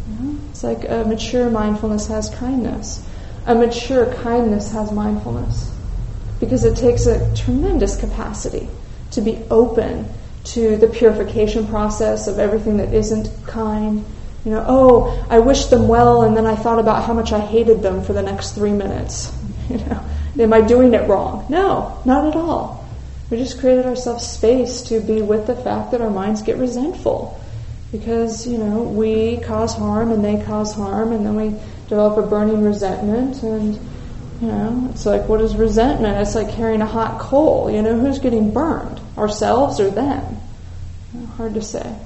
You 0.09 0.25
know? 0.25 0.39
It's 0.51 0.65
like 0.65 0.83
a 0.89 1.05
mature 1.07 1.49
mindfulness 1.49 2.09
has 2.09 2.29
kindness. 2.31 3.07
A 3.47 3.55
mature 3.55 4.13
kindness 4.23 4.73
has 4.73 4.93
mindfulness. 4.93 5.75
Because 6.39 6.65
it 6.65 6.77
takes 6.77 7.07
a 7.07 7.35
tremendous 7.35 7.99
capacity 7.99 8.69
to 9.13 9.21
be 9.21 9.43
open 9.51 10.09
to 10.45 10.77
the 10.77 10.89
purification 10.89 11.67
process 11.67 12.27
of 12.27 12.39
everything 12.39 12.79
that 12.79 12.95
isn't 12.95 13.31
kind. 13.47 14.05
You 14.45 14.53
know, 14.53 14.65
oh, 14.67 15.27
I 15.29 15.39
wish 15.41 15.67
them 15.67 15.87
well, 15.87 16.23
and 16.23 16.37
then 16.37 16.47
I 16.47 16.57
thought 16.57 16.79
about 16.79 17.05
how 17.05 17.13
much 17.13 17.33
I 17.33 17.41
hated 17.41 17.83
them 17.83 18.03
for 18.03 18.15
the 18.15 18.23
next 18.23 18.53
three 18.53 18.73
minutes. 18.73 19.33
You 19.71 19.79
know, 19.79 20.05
Am 20.39 20.53
I 20.53 20.61
doing 20.61 20.95
it 20.95 21.09
wrong? 21.09 21.47
No, 21.49 22.01
not 22.05 22.27
at 22.27 22.37
all. 22.37 22.89
We 23.31 23.37
just 23.37 23.61
created 23.61 23.87
ourselves 23.87 24.27
space 24.27 24.83
to 24.83 25.01
be 25.01 25.23
with 25.23 25.47
the 25.47 25.57
fact 25.57 25.91
that 25.91 26.01
our 26.01 26.11
minds 26.11 26.43
get 26.43 26.57
resentful 26.57 27.41
because, 27.93 28.47
you 28.47 28.59
know, 28.59 28.83
we 28.83 29.39
cause 29.39 29.75
harm 29.75 30.11
and 30.11 30.25
they 30.25 30.43
cause 30.45 30.75
harm 30.75 31.13
and 31.13 31.27
then 31.27 31.37
we 31.37 31.59
develop 31.91 32.25
a 32.25 32.27
burning 32.27 32.65
resentment 32.65 33.43
and, 33.43 33.75
you 34.41 34.47
know, 34.47 34.89
it's 34.93 35.05
like, 35.05 35.29
what 35.29 35.41
is 35.41 35.57
resentment? 35.57 36.17
It's 36.19 36.37
like 36.37 36.53
carrying 36.53 36.81
a 36.81 36.87
hot 36.87 37.19
coal. 37.19 37.69
You 37.69 37.83
know, 37.83 37.99
who's 37.99 38.21
getting 38.21 38.53
burned? 38.53 39.01
Ourselves 39.19 39.81
or 39.81 39.91
them? 39.91 40.37
Hard 41.37 41.55
to 41.55 41.63
say. 41.63 41.99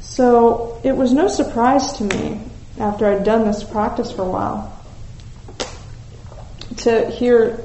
So 0.00 0.80
it 0.82 0.96
was 0.96 1.12
no 1.12 1.28
surprise 1.28 1.94
to 1.94 2.04
me 2.04 2.40
after 2.80 3.06
I'd 3.06 3.22
done 3.22 3.44
this 3.46 3.62
practice 3.62 4.10
for 4.10 4.22
a 4.22 4.28
while 4.28 4.70
to 6.78 7.08
hear 7.10 7.60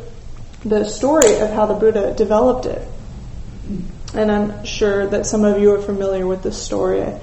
the 0.64 0.86
story 0.86 1.40
of 1.40 1.50
how 1.50 1.66
the 1.66 1.74
Buddha 1.74 2.14
developed 2.14 2.68
it. 2.68 2.88
And 4.14 4.32
I'm 4.32 4.64
sure 4.64 5.08
that 5.08 5.26
some 5.26 5.44
of 5.44 5.60
you 5.60 5.74
are 5.74 5.82
familiar 5.82 6.28
with 6.28 6.44
this 6.44 6.62
story. 6.62 7.02
I 7.02 7.20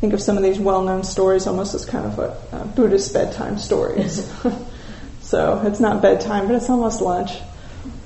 think 0.00 0.12
of 0.12 0.20
some 0.20 0.36
of 0.36 0.42
these 0.42 0.58
well 0.58 0.82
known 0.82 1.04
stories 1.04 1.46
almost 1.46 1.74
as 1.74 1.84
kind 1.84 2.06
of 2.06 2.18
a 2.18 2.30
uh, 2.52 2.64
Buddhist 2.64 3.12
bedtime 3.12 3.58
stories. 3.58 4.30
so 5.20 5.62
it's 5.64 5.80
not 5.80 6.02
bedtime, 6.02 6.46
but 6.46 6.56
it's 6.56 6.70
almost 6.70 7.00
lunch. 7.00 7.32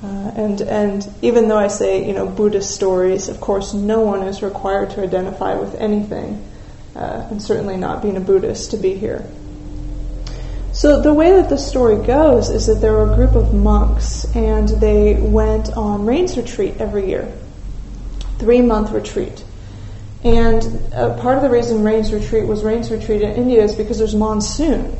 Uh, 0.03 0.33
and 0.35 0.61
and 0.63 1.09
even 1.21 1.49
though 1.49 1.59
I 1.59 1.69
say 1.69 2.07
you 2.07 2.15
know 2.15 2.27
Buddhist 2.27 2.75
stories, 2.75 3.29
of 3.29 3.41
course, 3.41 3.75
no 3.75 4.01
one 4.01 4.23
is 4.23 4.43
required 4.43 4.91
to 4.91 5.03
identify 5.03 5.55
with 5.55 5.75
anything, 5.75 6.43
uh, 6.97 7.27
and 7.31 7.43
certainly 7.43 7.77
not 7.77 8.03
being 8.03 8.17
a 8.17 8.21
Buddhist 8.21 8.71
to 8.71 8.77
be 8.77 8.95
here. 8.95 9.29
So 10.73 11.03
the 11.03 11.13
way 11.13 11.33
that 11.33 11.51
the 11.51 11.59
story 11.59 12.03
goes 12.07 12.49
is 12.49 12.67
that 12.67 12.77
there 12.77 12.93
were 12.93 13.13
a 13.13 13.15
group 13.15 13.35
of 13.35 13.53
monks 13.53 14.25
and 14.35 14.69
they 14.69 15.15
went 15.15 15.71
on 15.73 16.07
rains 16.07 16.37
retreat 16.37 16.77
every 16.79 17.09
year, 17.09 17.31
three 18.39 18.63
month 18.63 18.93
retreat. 18.93 19.45
And 20.23 20.93
uh, 20.93 21.17
part 21.21 21.37
of 21.37 21.43
the 21.43 21.51
reason 21.51 21.83
rains 21.83 22.13
retreat 22.13 22.47
was 22.47 22.63
rains 22.63 22.91
retreat 22.91 23.23
in 23.23 23.31
India 23.33 23.63
is 23.63 23.75
because 23.75 23.99
there's 23.99 24.15
monsoon. 24.15 24.97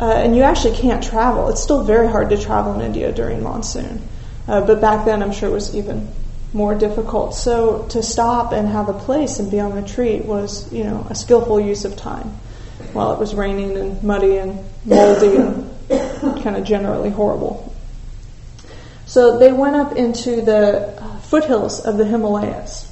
Uh, 0.00 0.10
and 0.10 0.34
you 0.34 0.42
actually 0.42 0.76
can't 0.76 1.02
travel. 1.02 1.48
It's 1.48 1.62
still 1.62 1.84
very 1.84 2.08
hard 2.08 2.30
to 2.30 2.36
travel 2.36 2.74
in 2.74 2.80
India 2.80 3.12
during 3.12 3.42
monsoon. 3.42 4.02
Uh, 4.48 4.60
but 4.60 4.80
back 4.80 5.04
then, 5.04 5.22
I'm 5.22 5.32
sure 5.32 5.48
it 5.48 5.52
was 5.52 5.74
even 5.76 6.08
more 6.52 6.74
difficult. 6.74 7.34
So 7.34 7.86
to 7.90 8.02
stop 8.02 8.52
and 8.52 8.68
have 8.68 8.88
a 8.88 8.92
place 8.92 9.38
and 9.38 9.50
be 9.50 9.60
on 9.60 9.72
retreat 9.74 10.24
was, 10.24 10.72
you 10.72 10.84
know, 10.84 11.06
a 11.10 11.14
skillful 11.14 11.60
use 11.60 11.84
of 11.84 11.96
time 11.96 12.28
while 12.92 13.12
it 13.12 13.18
was 13.18 13.34
raining 13.34 13.76
and 13.76 14.02
muddy 14.02 14.36
and 14.36 14.58
moldy 14.84 15.36
and 15.36 15.70
kind 16.42 16.56
of 16.56 16.64
generally 16.64 17.10
horrible. 17.10 17.72
So 19.06 19.38
they 19.38 19.52
went 19.52 19.76
up 19.76 19.96
into 19.96 20.42
the 20.42 20.88
uh, 21.00 21.18
foothills 21.18 21.80
of 21.80 21.98
the 21.98 22.04
Himalayas. 22.04 22.90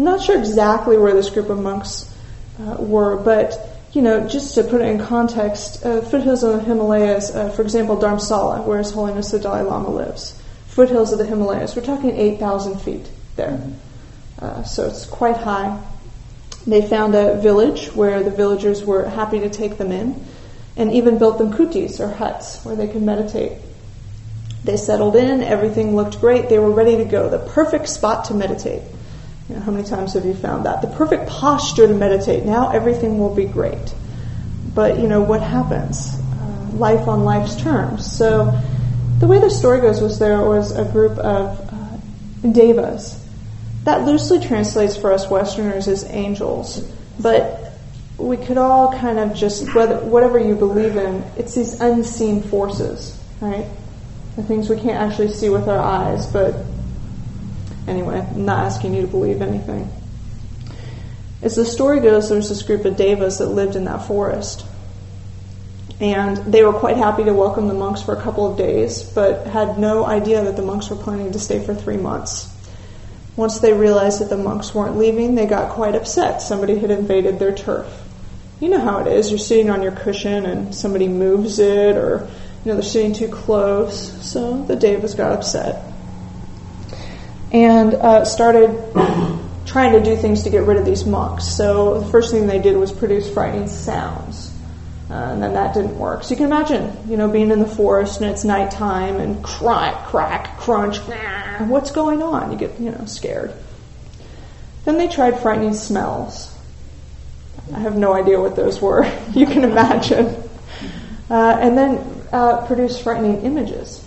I'm 0.00 0.04
not 0.04 0.22
sure 0.22 0.38
exactly 0.38 0.96
where 0.96 1.12
this 1.12 1.28
group 1.28 1.50
of 1.50 1.60
monks 1.60 2.10
uh, 2.58 2.76
were, 2.78 3.18
but 3.18 3.52
you 3.92 4.00
know, 4.00 4.26
just 4.26 4.54
to 4.54 4.64
put 4.64 4.80
it 4.80 4.86
in 4.86 4.98
context, 4.98 5.84
uh, 5.84 6.00
foothills 6.00 6.42
of 6.42 6.54
the 6.54 6.60
Himalayas, 6.62 7.34
uh, 7.34 7.50
for 7.50 7.60
example, 7.60 7.98
Dharamsala, 7.98 8.64
where 8.64 8.78
His 8.78 8.92
Holiness 8.92 9.30
the 9.30 9.38
Dalai 9.38 9.60
Lama 9.60 9.90
lives, 9.90 10.40
foothills 10.68 11.12
of 11.12 11.18
the 11.18 11.26
Himalayas, 11.26 11.76
we're 11.76 11.82
talking 11.82 12.16
8,000 12.16 12.80
feet 12.80 13.10
there. 13.36 13.60
Uh, 14.38 14.62
so 14.62 14.86
it's 14.86 15.04
quite 15.04 15.36
high. 15.36 15.78
They 16.66 16.80
found 16.80 17.14
a 17.14 17.36
village 17.36 17.88
where 17.88 18.22
the 18.22 18.30
villagers 18.30 18.82
were 18.82 19.06
happy 19.06 19.40
to 19.40 19.50
take 19.50 19.76
them 19.76 19.92
in 19.92 20.24
and 20.78 20.92
even 20.92 21.18
built 21.18 21.36
them 21.36 21.52
kutis 21.52 22.00
or 22.00 22.08
huts 22.08 22.64
where 22.64 22.74
they 22.74 22.88
could 22.88 23.02
meditate. 23.02 23.52
They 24.64 24.78
settled 24.78 25.16
in, 25.16 25.42
everything 25.42 25.94
looked 25.94 26.22
great, 26.22 26.48
they 26.48 26.58
were 26.58 26.70
ready 26.70 26.96
to 26.96 27.04
go. 27.04 27.28
The 27.28 27.50
perfect 27.50 27.86
spot 27.90 28.24
to 28.26 28.34
meditate. 28.34 28.80
You 29.50 29.56
know, 29.56 29.62
how 29.62 29.72
many 29.72 29.84
times 29.84 30.14
have 30.14 30.24
you 30.24 30.34
found 30.34 30.64
that? 30.66 30.80
The 30.80 30.86
perfect 30.86 31.28
posture 31.28 31.88
to 31.88 31.94
meditate. 31.94 32.44
Now 32.44 32.70
everything 32.70 33.18
will 33.18 33.34
be 33.34 33.46
great. 33.46 33.94
But, 34.76 35.00
you 35.00 35.08
know, 35.08 35.22
what 35.22 35.42
happens? 35.42 36.14
Uh, 36.14 36.68
life 36.74 37.08
on 37.08 37.24
life's 37.24 37.56
terms. 37.60 38.10
So, 38.16 38.56
the 39.18 39.26
way 39.26 39.40
the 39.40 39.50
story 39.50 39.80
goes 39.80 40.00
was 40.00 40.20
there 40.20 40.40
was 40.40 40.70
a 40.70 40.84
group 40.84 41.18
of 41.18 41.68
uh, 41.72 42.48
devas 42.48 43.20
that 43.82 44.06
loosely 44.06 44.38
translates 44.38 44.96
for 44.96 45.12
us 45.12 45.28
Westerners 45.28 45.88
as 45.88 46.04
angels, 46.04 46.88
but 47.18 47.72
we 48.18 48.36
could 48.36 48.56
all 48.56 48.92
kind 48.92 49.18
of 49.18 49.34
just, 49.34 49.74
whether, 49.74 49.98
whatever 49.98 50.38
you 50.38 50.54
believe 50.54 50.96
in, 50.96 51.24
it's 51.36 51.56
these 51.56 51.80
unseen 51.80 52.40
forces, 52.42 53.20
right? 53.40 53.66
The 54.36 54.44
things 54.44 54.70
we 54.70 54.76
can't 54.76 55.10
actually 55.10 55.32
see 55.32 55.48
with 55.48 55.68
our 55.68 55.80
eyes, 55.80 56.26
but 56.28 56.54
anyway, 57.90 58.20
I'm 58.20 58.44
not 58.44 58.64
asking 58.64 58.94
you 58.94 59.02
to 59.02 59.08
believe 59.08 59.42
anything. 59.42 59.90
As 61.42 61.56
the 61.56 61.64
story 61.64 62.00
goes, 62.00 62.28
there's 62.28 62.48
this 62.48 62.62
group 62.62 62.84
of 62.84 62.96
devas 62.96 63.38
that 63.38 63.46
lived 63.46 63.74
in 63.74 63.84
that 63.84 64.06
forest. 64.06 64.64
And 66.00 66.36
they 66.38 66.62
were 66.62 66.72
quite 66.72 66.96
happy 66.96 67.24
to 67.24 67.34
welcome 67.34 67.68
the 67.68 67.74
monks 67.74 68.02
for 68.02 68.14
a 68.14 68.20
couple 68.20 68.50
of 68.50 68.56
days, 68.56 69.02
but 69.02 69.46
had 69.46 69.78
no 69.78 70.04
idea 70.04 70.44
that 70.44 70.56
the 70.56 70.62
monks 70.62 70.88
were 70.88 70.96
planning 70.96 71.32
to 71.32 71.38
stay 71.38 71.64
for 71.64 71.74
three 71.74 71.96
months. 71.96 72.54
Once 73.36 73.60
they 73.60 73.72
realized 73.72 74.20
that 74.20 74.28
the 74.28 74.36
monks 74.36 74.74
weren't 74.74 74.96
leaving, 74.96 75.34
they 75.34 75.46
got 75.46 75.70
quite 75.72 75.94
upset. 75.94 76.42
Somebody 76.42 76.78
had 76.78 76.90
invaded 76.90 77.38
their 77.38 77.54
turf. 77.54 77.86
You 78.60 78.68
know 78.68 78.80
how 78.80 78.98
it 79.00 79.06
is. 79.06 79.30
You're 79.30 79.38
sitting 79.38 79.70
on 79.70 79.82
your 79.82 79.92
cushion 79.92 80.44
and 80.44 80.74
somebody 80.74 81.08
moves 81.08 81.58
it, 81.58 81.96
or 81.96 82.28
you 82.64 82.70
know 82.70 82.74
they're 82.74 82.82
sitting 82.82 83.14
too 83.14 83.28
close. 83.28 84.12
So 84.26 84.62
the 84.64 84.76
Devas 84.76 85.14
got 85.14 85.32
upset 85.32 85.89
and 87.52 87.94
uh, 87.94 88.24
started 88.24 88.70
trying 89.66 89.92
to 89.92 90.02
do 90.02 90.16
things 90.16 90.42
to 90.42 90.50
get 90.50 90.64
rid 90.64 90.76
of 90.76 90.84
these 90.84 91.04
monks. 91.04 91.44
So 91.44 92.00
the 92.00 92.06
first 92.10 92.32
thing 92.32 92.46
they 92.46 92.58
did 92.58 92.76
was 92.76 92.92
produce 92.92 93.32
frightening 93.32 93.68
sounds. 93.68 94.52
Uh, 95.10 95.14
and 95.14 95.42
then 95.42 95.54
that 95.54 95.74
didn't 95.74 95.98
work. 95.98 96.22
So 96.22 96.30
you 96.30 96.36
can 96.36 96.46
imagine, 96.46 96.96
you 97.08 97.16
know, 97.16 97.28
being 97.28 97.50
in 97.50 97.58
the 97.58 97.66
forest 97.66 98.20
and 98.20 98.30
it's 98.30 98.44
nighttime 98.44 99.16
and 99.16 99.42
crack, 99.42 100.06
crack, 100.06 100.56
crunch, 100.58 100.98
what's 101.68 101.90
going 101.90 102.22
on? 102.22 102.52
You 102.52 102.58
get, 102.58 102.80
you 102.80 102.92
know, 102.92 103.04
scared. 103.06 103.52
Then 104.84 104.98
they 104.98 105.08
tried 105.08 105.40
frightening 105.40 105.74
smells. 105.74 106.56
I 107.74 107.80
have 107.80 107.96
no 107.96 108.12
idea 108.12 108.40
what 108.40 108.54
those 108.54 108.80
were. 108.80 109.04
you 109.34 109.46
can 109.46 109.64
imagine. 109.64 110.26
Uh, 111.28 111.58
and 111.60 111.76
then 111.76 112.22
uh, 112.32 112.66
produced 112.66 113.02
frightening 113.02 113.42
images. 113.42 113.99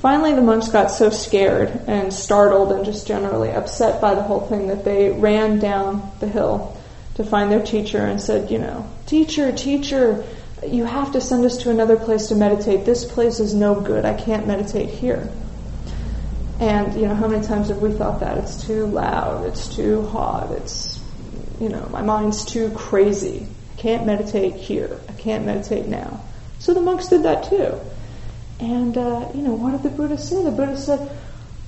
Finally, 0.00 0.34
the 0.34 0.42
monks 0.42 0.68
got 0.68 0.90
so 0.90 1.10
scared 1.10 1.68
and 1.86 2.12
startled 2.12 2.72
and 2.72 2.84
just 2.84 3.06
generally 3.06 3.50
upset 3.50 4.00
by 4.00 4.14
the 4.14 4.22
whole 4.22 4.40
thing 4.40 4.68
that 4.68 4.84
they 4.84 5.10
ran 5.10 5.58
down 5.58 6.10
the 6.20 6.28
hill 6.28 6.76
to 7.16 7.24
find 7.24 7.50
their 7.50 7.64
teacher 7.64 7.98
and 7.98 8.20
said, 8.20 8.50
you 8.50 8.58
know, 8.58 8.88
teacher, 9.06 9.50
teacher, 9.50 10.24
you 10.64 10.84
have 10.84 11.12
to 11.12 11.20
send 11.20 11.44
us 11.44 11.58
to 11.58 11.70
another 11.70 11.96
place 11.96 12.28
to 12.28 12.36
meditate. 12.36 12.84
This 12.84 13.04
place 13.04 13.40
is 13.40 13.54
no 13.54 13.80
good. 13.80 14.04
I 14.04 14.14
can't 14.14 14.46
meditate 14.46 14.88
here. 14.88 15.28
And, 16.60 16.94
you 16.94 17.06
know, 17.06 17.14
how 17.14 17.26
many 17.26 17.44
times 17.44 17.68
have 17.68 17.78
we 17.78 17.92
thought 17.92 18.20
that? 18.20 18.38
It's 18.38 18.64
too 18.64 18.86
loud, 18.86 19.46
it's 19.46 19.74
too 19.74 20.06
hot, 20.06 20.52
it's 20.52 20.98
you 21.60 21.68
know, 21.68 21.88
my 21.90 22.02
mind's 22.02 22.44
too 22.44 22.70
crazy. 22.70 23.46
I 23.72 23.80
can't 23.80 24.06
meditate 24.06 24.54
here. 24.54 24.98
I 25.08 25.12
can't 25.12 25.44
meditate 25.44 25.86
now. 25.86 26.20
So 26.58 26.74
the 26.74 26.80
monks 26.80 27.08
did 27.08 27.24
that 27.24 27.44
too. 27.48 27.80
And, 28.60 28.96
uh, 28.96 29.28
you 29.34 29.42
know, 29.42 29.52
what 29.52 29.70
did 29.70 29.82
the 29.84 29.96
Buddha 29.96 30.18
say? 30.18 30.42
The 30.42 30.50
Buddha 30.50 30.76
said, 30.76 31.10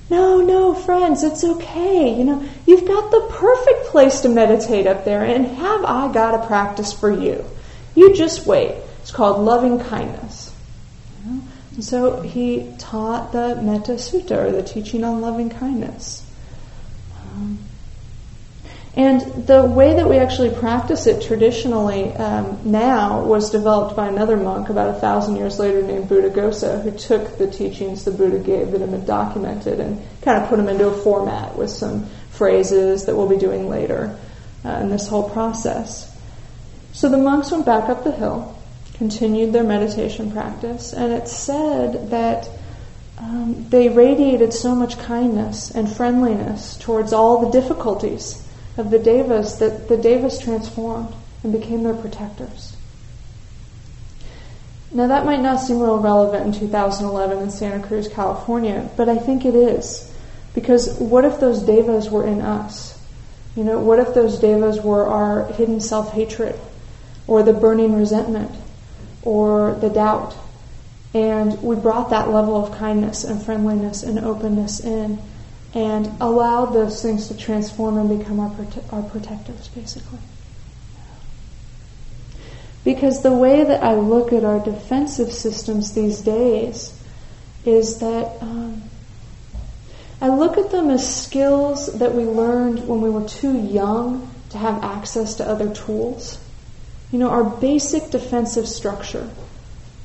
no, 0.09 0.41
no, 0.41 0.73
friends, 0.73 1.23
it's 1.23 1.43
okay. 1.43 2.13
You 2.13 2.25
know, 2.25 2.49
you've 2.65 2.85
got 2.85 3.11
the 3.11 3.27
perfect 3.31 3.85
place 3.85 4.19
to 4.21 4.29
meditate 4.29 4.85
up 4.85 5.05
there, 5.05 5.23
and 5.23 5.45
have 5.45 5.85
I 5.85 6.11
got 6.11 6.35
a 6.35 6.45
practice 6.47 6.91
for 6.91 7.09
you? 7.09 7.45
You 7.95 8.13
just 8.13 8.45
wait. 8.45 8.75
It's 9.01 9.11
called 9.11 9.39
loving 9.39 9.79
kindness. 9.79 10.53
You 11.23 11.31
know? 11.31 11.41
And 11.75 11.83
so 11.83 12.21
he 12.21 12.73
taught 12.77 13.31
the 13.31 13.55
Metta 13.61 13.93
Sutta, 13.93 14.47
or 14.47 14.51
the 14.51 14.63
teaching 14.63 15.05
on 15.05 15.21
loving 15.21 15.49
kindness. 15.49 16.29
Um, 17.15 17.59
and 18.95 19.21
the 19.47 19.63
way 19.63 19.93
that 19.95 20.09
we 20.09 20.17
actually 20.17 20.53
practice 20.53 21.07
it 21.07 21.21
traditionally 21.21 22.11
um, 22.11 22.59
now 22.69 23.23
was 23.23 23.49
developed 23.49 23.95
by 23.95 24.09
another 24.09 24.35
monk 24.35 24.67
about 24.67 24.89
a 24.89 24.99
thousand 24.99 25.37
years 25.37 25.59
later 25.59 25.81
named 25.81 26.09
Buddhaghosa, 26.09 26.83
who 26.83 26.91
took 26.91 27.37
the 27.37 27.49
teachings 27.49 28.03
the 28.03 28.11
Buddha 28.11 28.39
gave 28.39 28.71
that 28.71 28.81
had 28.81 28.91
been 28.91 29.05
documented 29.05 29.79
and 29.79 30.01
kind 30.21 30.43
of 30.43 30.49
put 30.49 30.57
them 30.57 30.67
into 30.67 30.89
a 30.89 30.93
format 30.93 31.55
with 31.57 31.69
some 31.69 32.05
phrases 32.31 33.05
that 33.05 33.15
we'll 33.15 33.29
be 33.29 33.37
doing 33.37 33.69
later 33.69 34.17
uh, 34.65 34.69
in 34.81 34.89
this 34.89 35.07
whole 35.07 35.29
process. 35.29 36.13
So 36.91 37.07
the 37.07 37.17
monks 37.17 37.49
went 37.49 37.65
back 37.65 37.87
up 37.87 38.03
the 38.03 38.11
hill, 38.11 38.57
continued 38.95 39.53
their 39.53 39.63
meditation 39.63 40.33
practice, 40.33 40.91
and 40.91 41.13
it's 41.13 41.31
said 41.31 42.09
that 42.09 42.49
um, 43.17 43.69
they 43.69 43.87
radiated 43.87 44.51
so 44.51 44.75
much 44.75 44.97
kindness 44.97 45.71
and 45.71 45.89
friendliness 45.89 46.75
towards 46.75 47.13
all 47.13 47.45
the 47.45 47.51
difficulties 47.51 48.45
of 48.77 48.91
the 48.91 48.99
devas 48.99 49.59
that 49.59 49.87
the 49.87 49.97
devas 49.97 50.39
transformed 50.39 51.13
and 51.43 51.51
became 51.51 51.83
their 51.83 51.93
protectors. 51.93 52.75
Now, 54.93 55.07
that 55.07 55.25
might 55.25 55.39
not 55.39 55.61
seem 55.61 55.79
real 55.79 55.99
relevant 55.99 56.45
in 56.47 56.59
2011 56.59 57.39
in 57.39 57.49
Santa 57.49 57.85
Cruz, 57.85 58.09
California, 58.09 58.89
but 58.97 59.07
I 59.07 59.17
think 59.17 59.45
it 59.45 59.55
is. 59.55 60.11
Because 60.53 60.97
what 60.99 61.23
if 61.23 61.39
those 61.39 61.61
devas 61.61 62.09
were 62.09 62.27
in 62.27 62.41
us? 62.41 62.99
You 63.55 63.63
know, 63.63 63.79
what 63.79 63.99
if 63.99 64.13
those 64.13 64.39
devas 64.39 64.81
were 64.81 65.05
our 65.07 65.47
hidden 65.53 65.79
self 65.79 66.11
hatred, 66.11 66.59
or 67.25 67.41
the 67.41 67.53
burning 67.53 67.95
resentment, 67.95 68.51
or 69.23 69.75
the 69.75 69.89
doubt? 69.89 70.35
And 71.13 71.61
we 71.61 71.75
brought 71.75 72.09
that 72.09 72.29
level 72.29 72.55
of 72.55 72.77
kindness 72.77 73.23
and 73.23 73.41
friendliness 73.41 74.03
and 74.03 74.19
openness 74.19 74.81
in 74.81 75.19
and 75.73 76.11
allow 76.19 76.65
those 76.65 77.01
things 77.01 77.27
to 77.29 77.37
transform 77.37 77.97
and 77.97 78.19
become 78.19 78.39
our, 78.39 78.49
prote- 78.49 78.93
our 78.93 79.03
protectors, 79.03 79.69
basically. 79.69 80.19
Because 82.83 83.21
the 83.21 83.31
way 83.31 83.63
that 83.63 83.83
I 83.83 83.93
look 83.93 84.33
at 84.33 84.43
our 84.43 84.59
defensive 84.59 85.31
systems 85.31 85.93
these 85.93 86.21
days 86.21 86.97
is 87.63 87.99
that 87.99 88.41
um, 88.41 88.81
I 90.19 90.29
look 90.29 90.57
at 90.57 90.71
them 90.71 90.89
as 90.89 91.23
skills 91.23 91.99
that 91.99 92.13
we 92.13 92.23
learned 92.23 92.87
when 92.87 93.01
we 93.01 93.09
were 93.09 93.27
too 93.27 93.57
young 93.57 94.29
to 94.49 94.57
have 94.57 94.83
access 94.83 95.35
to 95.35 95.47
other 95.47 95.73
tools. 95.73 96.39
You 97.11 97.19
know, 97.19 97.29
our 97.29 97.43
basic 97.43 98.09
defensive 98.09 98.67
structure, 98.67 99.29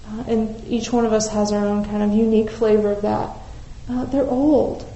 uh, 0.08 0.24
and 0.28 0.64
each 0.68 0.92
one 0.92 1.06
of 1.06 1.12
us 1.12 1.28
has 1.28 1.52
our 1.52 1.64
own 1.64 1.84
kind 1.84 2.02
of 2.02 2.12
unique 2.12 2.50
flavor 2.50 2.92
of 2.92 3.02
that. 3.02 3.30
Uh, 3.88 4.04
they're 4.06 4.28
old. 4.28 4.86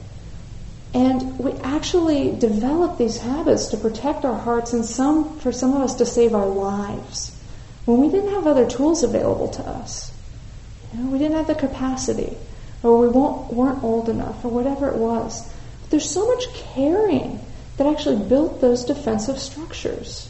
And 0.92 1.38
we 1.38 1.52
actually 1.60 2.36
develop 2.36 2.98
these 2.98 3.18
habits 3.18 3.68
to 3.68 3.76
protect 3.76 4.24
our 4.24 4.38
hearts 4.38 4.72
and 4.72 4.84
some, 4.84 5.38
for 5.38 5.52
some 5.52 5.74
of 5.74 5.82
us, 5.82 5.94
to 5.96 6.06
save 6.06 6.34
our 6.34 6.48
lives 6.48 7.36
when 7.84 8.00
we 8.00 8.08
didn't 8.08 8.30
have 8.30 8.46
other 8.46 8.68
tools 8.68 9.02
available 9.02 9.48
to 9.48 9.62
us. 9.62 10.12
You 10.92 11.02
know, 11.02 11.10
we 11.10 11.18
didn't 11.18 11.36
have 11.36 11.46
the 11.46 11.54
capacity, 11.54 12.36
or 12.82 12.98
we 12.98 13.08
weren't 13.08 13.84
old 13.84 14.08
enough, 14.08 14.44
or 14.44 14.48
whatever 14.48 14.88
it 14.88 14.96
was. 14.96 15.48
But 15.82 15.90
there's 15.90 16.10
so 16.10 16.26
much 16.26 16.52
caring 16.54 17.40
that 17.76 17.86
actually 17.86 18.26
built 18.28 18.60
those 18.60 18.84
defensive 18.84 19.38
structures. 19.38 20.28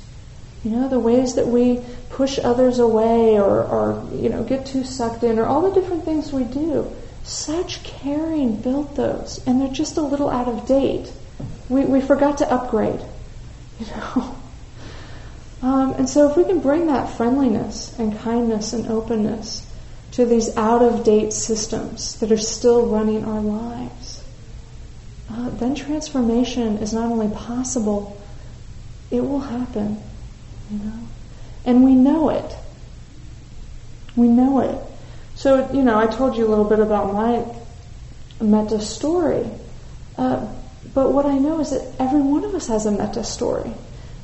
You 0.62 0.72
know, 0.72 0.88
the 0.88 1.00
ways 1.00 1.36
that 1.36 1.46
we 1.46 1.80
push 2.10 2.38
others 2.38 2.78
away 2.78 3.40
or, 3.40 3.64
or, 3.64 4.06
you 4.12 4.28
know, 4.28 4.44
get 4.44 4.66
too 4.66 4.84
sucked 4.84 5.24
in 5.24 5.38
or 5.38 5.46
all 5.46 5.62
the 5.62 5.80
different 5.80 6.04
things 6.04 6.32
we 6.32 6.44
do. 6.44 6.94
Such 7.22 7.82
caring 7.84 8.56
built 8.56 8.96
those, 8.96 9.40
and 9.46 9.60
they're 9.60 9.68
just 9.68 9.96
a 9.96 10.02
little 10.02 10.30
out 10.30 10.48
of 10.48 10.66
date. 10.66 11.12
We, 11.68 11.84
we 11.84 12.00
forgot 12.00 12.38
to 12.38 12.52
upgrade, 12.52 13.00
you 13.78 13.86
know. 13.86 14.36
Um, 15.62 15.92
and 15.92 16.08
so, 16.08 16.30
if 16.30 16.38
we 16.38 16.44
can 16.44 16.60
bring 16.60 16.86
that 16.86 17.18
friendliness 17.18 17.94
and 17.98 18.18
kindness 18.20 18.72
and 18.72 18.86
openness 18.86 19.66
to 20.12 20.24
these 20.24 20.56
out 20.56 20.82
of 20.82 21.04
date 21.04 21.34
systems 21.34 22.18
that 22.20 22.32
are 22.32 22.38
still 22.38 22.86
running 22.86 23.24
our 23.24 23.42
lives, 23.42 24.24
uh, 25.30 25.50
then 25.50 25.74
transformation 25.74 26.78
is 26.78 26.94
not 26.94 27.12
only 27.12 27.28
possible, 27.28 28.18
it 29.10 29.20
will 29.20 29.40
happen, 29.40 30.02
you 30.70 30.78
know. 30.78 31.08
And 31.64 31.84
we 31.84 31.94
know 31.94 32.30
it. 32.30 32.56
We 34.16 34.28
know 34.28 34.60
it. 34.60 34.89
So, 35.40 35.72
you 35.72 35.80
know, 35.80 35.98
I 35.98 36.06
told 36.06 36.36
you 36.36 36.46
a 36.46 36.50
little 36.50 36.66
bit 36.66 36.80
about 36.80 37.14
my 37.14 37.46
metta 38.42 38.78
story. 38.78 39.48
Uh, 40.18 40.46
but 40.92 41.14
what 41.14 41.24
I 41.24 41.38
know 41.38 41.60
is 41.60 41.70
that 41.70 41.94
every 41.98 42.20
one 42.20 42.44
of 42.44 42.54
us 42.54 42.66
has 42.66 42.84
a 42.84 42.90
metta 42.90 43.24
story. 43.24 43.72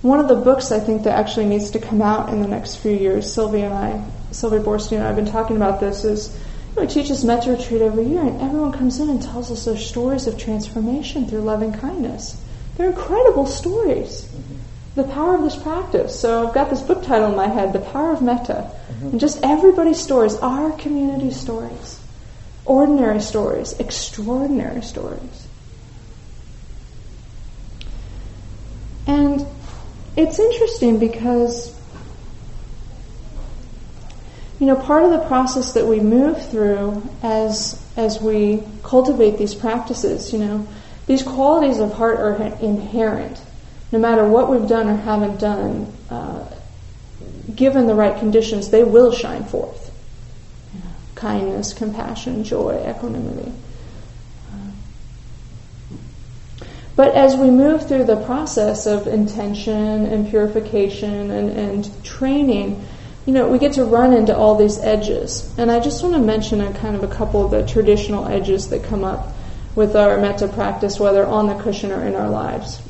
One 0.03 0.21
of 0.21 0.29
the 0.29 0.35
books 0.35 0.73
I 0.73 0.79
think 0.79 1.05
that 1.05 1.19
actually 1.19 1.47
needs 1.47 1.71
to 1.71 1.79
come 1.79 2.03
out 2.03 2.29
in 2.29 2.43
the 2.43 2.49
next 2.49 2.77
few 2.77 2.93
years, 2.93 3.33
Sylvia 3.33 3.65
and 3.65 3.73
I, 3.73 4.05
Sylvia 4.31 4.61
Boorstein 4.61 4.99
and 4.99 5.05
I 5.05 5.07
have 5.07 5.17
been 5.17 5.25
talking 5.25 5.57
about 5.57 5.81
this, 5.81 6.05
is 6.05 6.37
you 6.37 6.77
know, 6.77 6.83
we 6.83 6.87
teach 6.87 7.09
this 7.09 7.25
metta 7.25 7.51
retreat 7.51 7.81
every 7.81 8.05
year, 8.05 8.21
and 8.21 8.39
everyone 8.43 8.73
comes 8.73 9.01
in 9.01 9.09
and 9.09 9.23
tells 9.23 9.51
us 9.51 9.65
their 9.65 9.79
stories 9.79 10.27
of 10.27 10.37
transformation 10.37 11.27
through 11.27 11.41
loving 11.41 11.73
kindness. 11.73 12.39
They're 12.77 12.91
incredible 12.91 13.47
stories 13.47 14.29
the 14.97 15.05
power 15.05 15.35
of 15.35 15.43
this 15.43 15.57
practice. 15.57 16.19
So 16.19 16.49
I've 16.49 16.55
got 16.55 16.71
this 16.71 16.81
book 16.81 17.05
title 17.05 17.29
in 17.29 17.37
my 17.37 17.49
head, 17.49 17.75
The 17.75 17.81
Power 17.81 18.13
of 18.13 18.23
Metta. 18.23 18.71
Mm-hmm. 18.97 19.09
And 19.09 19.21
just 19.21 19.43
everybody's 19.43 20.01
stories, 20.01 20.37
our 20.37 20.73
community 20.73 21.31
stories, 21.31 22.01
ordinary 22.65 23.21
stories, 23.21 23.79
extraordinary 23.79 24.83
stories. 24.83 25.47
And 29.07 29.47
it's 30.17 30.39
interesting 30.39 30.99
because, 30.99 31.75
you 34.59 34.67
know, 34.67 34.77
part 34.77 35.05
of 35.05 35.11
the 35.11 35.21
process 35.27 35.75
that 35.75 35.87
we 35.87 36.01
move 36.01 36.51
through 36.51 37.09
as, 37.23 37.81
as 37.97 38.21
we 38.21 38.63
cultivate 38.83 39.39
these 39.39 39.55
practices, 39.55 40.33
you 40.33 40.39
know, 40.39 40.67
these 41.07 41.23
qualities 41.23 41.79
of 41.79 41.93
heart 41.93 42.19
are 42.19 42.35
inherent 42.61 43.41
no 43.93 43.99
matter 43.99 44.27
what 44.27 44.51
we've 44.51 44.69
done 44.69 44.89
or 44.89 44.97
haven't 44.97 45.39
done, 45.39 45.93
uh, 46.11 46.45
given 47.57 47.87
the 47.87 47.95
right 47.95 48.19
conditions, 48.19 48.71
they 48.71 48.85
will 48.85 49.13
shine 49.13 49.45
forth. 49.45 49.91
Kindness, 51.15 51.73
compassion, 51.73 52.45
joy, 52.45 52.85
equanimity. 52.89 53.53
But 56.95 57.15
as 57.15 57.37
we 57.37 57.51
move 57.51 57.87
through 57.87 58.05
the 58.05 58.17
process 58.17 58.87
of 58.87 59.07
intention 59.07 60.07
and 60.07 60.29
purification 60.29 61.31
and, 61.31 61.51
and 61.51 62.05
training, 62.05 62.87
you 63.27 63.35
know, 63.35 63.49
we 63.49 63.59
get 63.59 63.75
to 63.75 63.85
run 63.85 64.15
into 64.15 64.35
all 64.35 64.55
these 64.55 64.79
edges. 64.79 65.53
And 65.59 65.71
I 65.71 65.81
just 65.81 66.03
want 66.03 66.15
to 66.15 66.21
mention 66.21 66.63
a 66.63 66.73
kind 66.73 66.97
of 66.97 67.03
a 67.03 67.09
couple 67.09 67.45
of 67.45 67.51
the 67.51 67.67
traditional 67.67 68.27
edges 68.27 68.71
that 68.71 68.85
come 68.85 69.05
up 69.05 69.35
with 69.75 69.95
our 69.95 70.17
metta 70.19 70.49
practice, 70.49 70.99
whether 70.99 71.27
on 71.27 71.49
the 71.49 71.63
cushion 71.63 71.93
or 71.93 72.03
in 72.03 72.15
our 72.15 72.31
lives. 72.31 72.81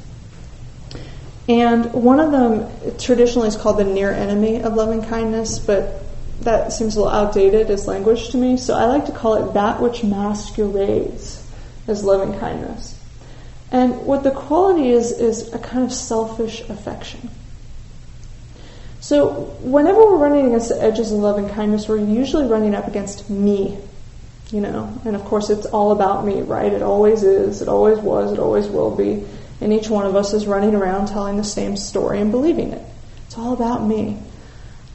And 1.48 1.92
one 1.92 2.18
of 2.18 2.32
them 2.32 2.68
traditionally 2.98 3.48
is 3.48 3.56
called 3.56 3.78
the 3.78 3.84
near 3.84 4.10
enemy 4.10 4.62
of 4.62 4.74
loving 4.74 5.02
kindness, 5.02 5.58
but 5.58 6.02
that 6.40 6.72
seems 6.72 6.96
a 6.96 7.00
little 7.00 7.14
outdated 7.14 7.70
as 7.70 7.86
language 7.86 8.30
to 8.30 8.36
me. 8.36 8.56
So 8.56 8.74
I 8.74 8.86
like 8.86 9.06
to 9.06 9.12
call 9.12 9.34
it 9.36 9.54
that 9.54 9.80
which 9.80 10.02
masquerades 10.02 11.44
as 11.86 12.02
loving 12.02 12.38
kindness. 12.38 12.98
And 13.70 14.06
what 14.06 14.22
the 14.22 14.30
quality 14.30 14.90
is, 14.90 15.12
is 15.12 15.52
a 15.52 15.58
kind 15.58 15.84
of 15.84 15.92
selfish 15.92 16.60
affection. 16.68 17.30
So 19.00 19.56
whenever 19.60 19.98
we're 19.98 20.16
running 20.16 20.46
against 20.46 20.68
the 20.68 20.82
edges 20.82 21.12
of 21.12 21.18
loving 21.18 21.48
kindness, 21.48 21.88
we're 21.88 21.98
usually 21.98 22.46
running 22.46 22.74
up 22.74 22.88
against 22.88 23.30
me, 23.30 23.78
you 24.50 24.60
know. 24.60 24.92
And 25.04 25.14
of 25.14 25.24
course, 25.24 25.48
it's 25.48 25.66
all 25.66 25.92
about 25.92 26.24
me, 26.24 26.42
right? 26.42 26.72
It 26.72 26.82
always 26.82 27.22
is. 27.22 27.62
It 27.62 27.68
always 27.68 27.98
was. 27.98 28.32
It 28.32 28.38
always 28.40 28.66
will 28.66 28.94
be. 28.94 29.24
And 29.60 29.72
each 29.72 29.88
one 29.88 30.06
of 30.06 30.14
us 30.14 30.32
is 30.32 30.46
running 30.46 30.74
around 30.74 31.06
telling 31.06 31.36
the 31.36 31.44
same 31.44 31.76
story 31.76 32.20
and 32.20 32.30
believing 32.30 32.72
it. 32.72 32.82
It's 33.26 33.38
all 33.38 33.52
about 33.52 33.84
me. 33.86 34.18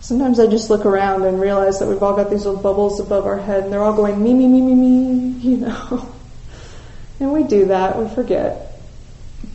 Sometimes 0.01 0.39
I 0.39 0.47
just 0.47 0.69
look 0.69 0.85
around 0.85 1.23
and 1.25 1.39
realize 1.39 1.79
that 1.79 1.87
we've 1.87 2.01
all 2.01 2.15
got 2.15 2.29
these 2.29 2.45
little 2.45 2.61
bubbles 2.61 2.99
above 2.99 3.25
our 3.25 3.37
head 3.37 3.63
and 3.63 3.73
they're 3.73 3.83
all 3.83 3.95
going 3.95 4.21
me, 4.21 4.33
me, 4.33 4.47
me, 4.47 4.61
me, 4.61 4.73
me, 4.73 5.39
you 5.39 5.57
know. 5.57 6.11
And 7.19 7.31
we 7.31 7.43
do 7.43 7.65
that. 7.65 7.99
We 7.99 8.09
forget 8.09 8.79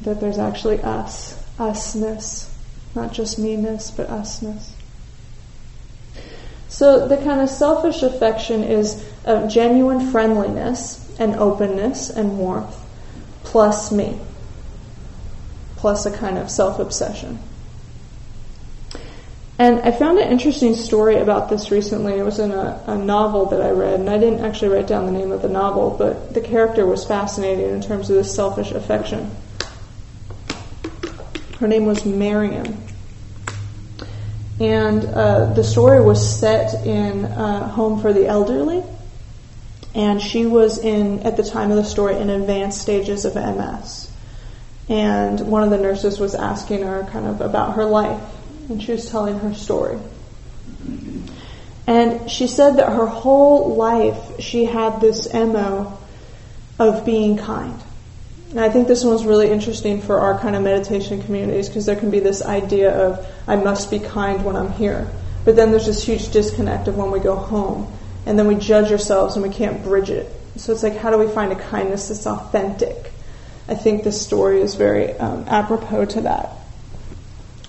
that 0.03 0.21
there's 0.21 0.39
actually 0.39 0.81
us, 0.83 1.37
usness. 1.59 2.49
not 2.95 3.13
just 3.13 3.41
me-ness, 3.41 3.91
but 3.91 4.09
us-ness. 4.09 4.73
So 6.69 7.09
the 7.09 7.17
kind 7.17 7.41
of 7.41 7.49
selfish 7.49 8.03
affection 8.03 8.63
is 8.63 9.05
of 9.25 9.51
genuine 9.51 10.13
friendliness 10.13 11.03
and 11.19 11.35
openness 11.37 12.11
and 12.11 12.39
warmth, 12.39 12.77
plus 13.43 13.91
me, 13.91 14.21
plus 15.77 16.07
a 16.07 16.17
kind 16.17 16.39
of 16.39 16.51
self-obsession. 16.51 17.39
And 19.59 19.81
I 19.81 19.91
found 19.91 20.19
an 20.19 20.31
interesting 20.31 20.75
story 20.75 21.17
about 21.17 21.49
this 21.49 21.71
recently. 21.71 22.15
It 22.15 22.25
was 22.25 22.39
in 22.39 22.51
a, 22.51 22.83
a, 22.87 22.99
novel 22.99 23.47
that 23.47 23.63
I 23.63 23.71
read, 23.71 24.01
and 24.01 24.11
I 24.11 24.19
didn't 24.19 24.45
actually 24.45 24.69
write 24.69 24.87
down 24.87 25.07
the 25.07 25.13
name 25.13 25.33
of 25.33 25.41
the 25.41 25.49
novel, 25.49 25.97
but 25.99 26.35
the 26.35 26.43
character 26.43 26.85
was 26.85 27.07
fascinating 27.07 27.71
in 27.71 27.81
terms 27.81 28.11
of 28.11 28.17
this 28.17 28.35
selfish 28.35 28.71
affection. 28.73 29.31
Her 31.59 31.67
name 31.67 31.87
was 31.87 32.05
Marion. 32.05 32.83
And 34.61 35.07
uh, 35.07 35.55
the 35.55 35.65
story 35.65 36.03
was 36.03 36.39
set 36.39 36.87
in 36.87 37.25
a 37.25 37.67
home 37.67 38.01
for 38.03 38.13
the 38.13 38.27
elderly, 38.27 38.83
and 39.95 40.21
she 40.21 40.45
was 40.45 40.77
in, 40.79 41.21
at 41.21 41.39
the 41.39 41.43
time 41.43 41.71
of 41.71 41.77
the 41.77 41.85
story, 41.85 42.17
in 42.17 42.29
advanced 42.29 42.83
stages 42.83 43.25
of 43.25 43.35
MS. 43.35 44.06
And 44.89 45.41
one 45.49 45.63
of 45.63 45.71
the 45.71 45.79
nurses 45.79 46.19
was 46.19 46.35
asking 46.35 46.83
her 46.83 47.05
kind 47.11 47.27
of 47.27 47.41
about 47.41 47.75
her 47.75 47.85
life 47.85 48.21
and 48.69 48.83
she 48.83 48.93
was 48.93 49.09
telling 49.09 49.39
her 49.39 49.55
story. 49.55 49.99
And 51.87 52.31
she 52.31 52.47
said 52.49 52.77
that 52.77 52.93
her 52.93 53.07
whole 53.07 53.77
life 53.77 54.41
she 54.41 54.65
had 54.65 55.01
this 55.01 55.33
MO 55.33 55.97
of 56.79 57.05
being 57.05 57.37
kind. 57.37 57.81
And 58.51 58.61
I 58.61 58.69
think 58.69 58.89
this 58.89 59.05
one's 59.05 59.25
really 59.25 59.51
interesting 59.51 60.01
for 60.03 60.21
our 60.21 60.39
kind 60.39 60.57
of 60.57 60.63
meditation 60.63 61.23
communities 61.23 61.69
because 61.69 61.87
there 61.87 61.97
can 61.97 62.11
be 62.11 62.21
this 62.21 62.43
idea 62.43 62.91
of, 62.91 63.27
I 63.47 63.57
must 63.57 63.91
be 63.91 63.99
kind 63.99 64.45
when 64.45 64.57
I'm 64.57 64.73
here. 64.73 65.09
But 65.45 65.57
then 65.57 65.71
there's 65.71 65.87
this 65.87 66.05
huge 66.05 66.31
disconnect 66.31 66.89
of 66.89 66.97
when 66.97 67.11
we 67.11 67.21
go 67.21 67.37
home. 67.37 67.93
And 68.25 68.39
then 68.39 68.47
we 68.47 68.57
judge 68.57 68.91
ourselves 68.91 69.37
and 69.37 69.47
we 69.47 69.55
can't 69.55 69.83
bridge 69.83 70.11
it. 70.11 70.33
So 70.57 70.73
it's 70.73 70.83
like, 70.83 70.97
how 70.97 71.11
do 71.11 71.19
we 71.19 71.29
find 71.29 71.53
a 71.53 71.57
kindness 71.57 72.09
that's 72.09 72.27
authentic? 72.27 73.13
I 73.69 73.75
think 73.75 74.05
this 74.05 74.21
story 74.21 74.61
is 74.61 74.75
very 74.77 75.13
um, 75.15 75.45
apropos 75.49 76.07
to 76.07 76.21
that. 76.23 76.51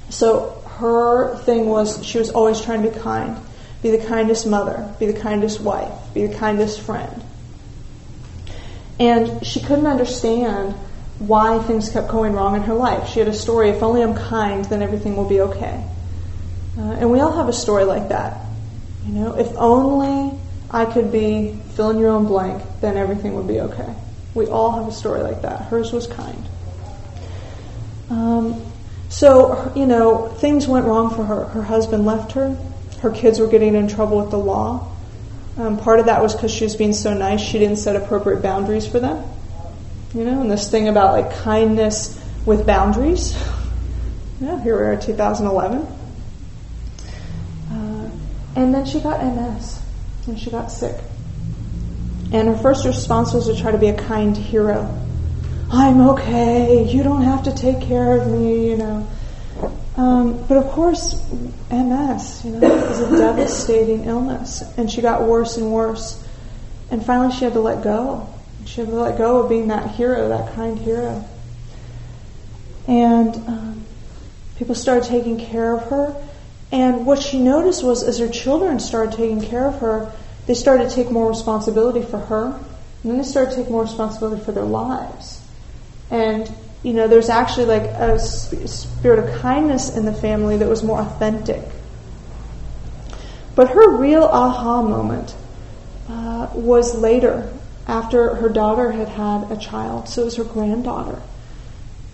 So 0.09 0.61
her 0.77 1.37
thing 1.37 1.67
was 1.67 2.05
she 2.05 2.19
was 2.19 2.29
always 2.29 2.61
trying 2.61 2.83
to 2.83 2.89
be 2.89 2.99
kind, 2.99 3.37
be 3.81 3.91
the 3.91 4.05
kindest 4.05 4.45
mother, 4.45 4.93
be 4.99 5.07
the 5.07 5.19
kindest 5.19 5.59
wife, 5.59 5.91
be 6.13 6.27
the 6.27 6.35
kindest 6.35 6.81
friend. 6.81 7.23
And 8.99 9.45
she 9.45 9.59
couldn't 9.59 9.87
understand 9.87 10.73
why 11.19 11.59
things 11.63 11.89
kept 11.89 12.09
going 12.09 12.33
wrong 12.33 12.55
in 12.55 12.63
her 12.63 12.73
life. 12.73 13.09
She 13.09 13.19
had 13.19 13.27
a 13.27 13.33
story 13.33 13.69
if 13.69 13.81
only 13.81 14.03
I'm 14.03 14.15
kind, 14.15 14.65
then 14.65 14.81
everything 14.81 15.15
will 15.15 15.27
be 15.27 15.41
okay. 15.41 15.83
Uh, 16.77 16.81
and 16.81 17.11
we 17.11 17.19
all 17.19 17.31
have 17.31 17.49
a 17.49 17.53
story 17.53 17.85
like 17.85 18.09
that. 18.09 18.39
You 19.07 19.13
know, 19.13 19.37
if 19.37 19.51
only 19.55 20.37
I 20.69 20.85
could 20.85 21.11
be 21.11 21.57
fill 21.75 21.89
in 21.89 21.99
your 21.99 22.09
own 22.09 22.27
blank, 22.27 22.61
then 22.81 22.97
everything 22.97 23.35
would 23.35 23.47
be 23.47 23.61
okay. 23.61 23.95
We 24.37 24.45
all 24.47 24.71
have 24.71 24.87
a 24.87 24.91
story 24.91 25.21
like 25.21 25.41
that. 25.41 25.63
Hers 25.63 25.91
was 25.91 26.05
kind. 26.05 26.47
Um, 28.11 28.63
so, 29.09 29.73
you 29.75 29.87
know, 29.87 30.27
things 30.27 30.67
went 30.67 30.85
wrong 30.85 31.13
for 31.13 31.23
her. 31.23 31.45
Her 31.45 31.63
husband 31.63 32.05
left 32.05 32.33
her. 32.33 32.55
Her 33.01 33.09
kids 33.09 33.39
were 33.39 33.47
getting 33.47 33.73
in 33.73 33.87
trouble 33.87 34.21
with 34.21 34.29
the 34.29 34.37
law. 34.37 34.91
Um, 35.57 35.79
part 35.79 35.99
of 35.99 36.05
that 36.05 36.21
was 36.21 36.35
because 36.35 36.53
she 36.53 36.65
was 36.65 36.75
being 36.75 36.93
so 36.93 37.15
nice, 37.15 37.41
she 37.41 37.57
didn't 37.57 37.77
set 37.77 37.95
appropriate 37.95 38.43
boundaries 38.43 38.85
for 38.85 38.99
them. 38.99 39.23
You 40.13 40.23
know, 40.23 40.41
and 40.41 40.51
this 40.51 40.69
thing 40.69 40.87
about 40.87 41.13
like 41.13 41.35
kindness 41.37 42.19
with 42.45 42.65
boundaries. 42.67 43.35
yeah, 44.39 44.61
here 44.61 44.77
we 44.77 44.85
are, 44.85 45.01
2011. 45.01 45.81
Uh, 47.71 48.09
and 48.55 48.73
then 48.73 48.85
she 48.85 48.99
got 48.99 49.23
MS, 49.23 49.81
and 50.27 50.39
she 50.39 50.51
got 50.51 50.71
sick. 50.71 50.95
And 52.33 52.47
her 52.47 52.57
first 52.57 52.85
response 52.85 53.33
was 53.33 53.47
to 53.47 53.55
try 53.59 53.71
to 53.71 53.77
be 53.77 53.87
a 53.87 53.97
kind 53.97 54.35
hero 54.35 55.07
I'm 55.69 55.99
okay, 56.11 56.87
you 56.89 57.03
don't 57.03 57.23
have 57.23 57.43
to 57.43 57.53
take 57.53 57.81
care 57.81 58.15
of 58.15 58.27
me, 58.27 58.69
you 58.69 58.77
know. 58.77 59.07
Um, 59.97 60.45
but 60.47 60.57
of 60.57 60.67
course, 60.67 61.29
MS, 61.69 62.45
you 62.45 62.51
know, 62.51 62.67
is 62.67 62.99
a 63.01 63.17
devastating 63.17 64.05
illness, 64.05 64.63
and 64.77 64.89
she 64.89 65.01
got 65.01 65.23
worse 65.23 65.57
and 65.57 65.73
worse. 65.73 66.23
And 66.89 67.05
finally, 67.05 67.35
she 67.35 67.43
had 67.43 67.53
to 67.53 67.59
let 67.59 67.83
go. 67.83 68.29
She 68.65 68.79
had 68.79 68.89
to 68.89 68.95
let 68.95 69.17
go 69.17 69.41
of 69.41 69.49
being 69.49 69.67
that 69.67 69.91
hero, 69.91 70.29
that 70.29 70.53
kind 70.55 70.79
hero. 70.79 71.25
And 72.87 73.35
um, 73.35 73.85
people 74.55 74.73
started 74.73 75.03
taking 75.03 75.37
care 75.37 75.75
of 75.75 75.89
her. 75.89 76.15
And 76.71 77.05
what 77.05 77.21
she 77.21 77.39
noticed 77.39 77.83
was, 77.83 78.03
as 78.03 78.19
her 78.19 78.29
children 78.29 78.79
started 78.79 79.17
taking 79.17 79.41
care 79.41 79.67
of 79.67 79.79
her, 79.79 80.13
they 80.47 80.53
started 80.53 80.89
to 80.89 80.95
take 80.95 81.11
more 81.11 81.29
responsibility 81.29 82.01
for 82.01 82.17
her, 82.17 82.45
and 83.03 83.11
then 83.11 83.17
they 83.17 83.23
started 83.23 83.51
to 83.51 83.57
take 83.57 83.69
more 83.69 83.83
responsibility 83.83 84.43
for 84.43 84.53
their 84.53 84.63
lives. 84.63 85.41
And, 86.09 86.49
you 86.83 86.93
know, 86.93 87.07
there's 87.07 87.29
actually 87.29 87.65
like 87.65 87.83
a 87.83 88.17
spirit 88.17 89.19
of 89.19 89.41
kindness 89.41 89.95
in 89.95 90.05
the 90.05 90.13
family 90.13 90.57
that 90.57 90.67
was 90.67 90.83
more 90.83 90.99
authentic. 90.99 91.61
But 93.55 93.69
her 93.69 93.97
real 93.97 94.23
aha 94.23 94.81
moment 94.81 95.35
uh, 96.09 96.47
was 96.53 96.95
later, 96.95 97.51
after 97.87 98.35
her 98.35 98.49
daughter 98.49 98.91
had 98.91 99.09
had 99.09 99.51
a 99.51 99.57
child. 99.57 100.07
So 100.07 100.21
it 100.21 100.25
was 100.25 100.35
her 100.37 100.43
granddaughter. 100.43 101.21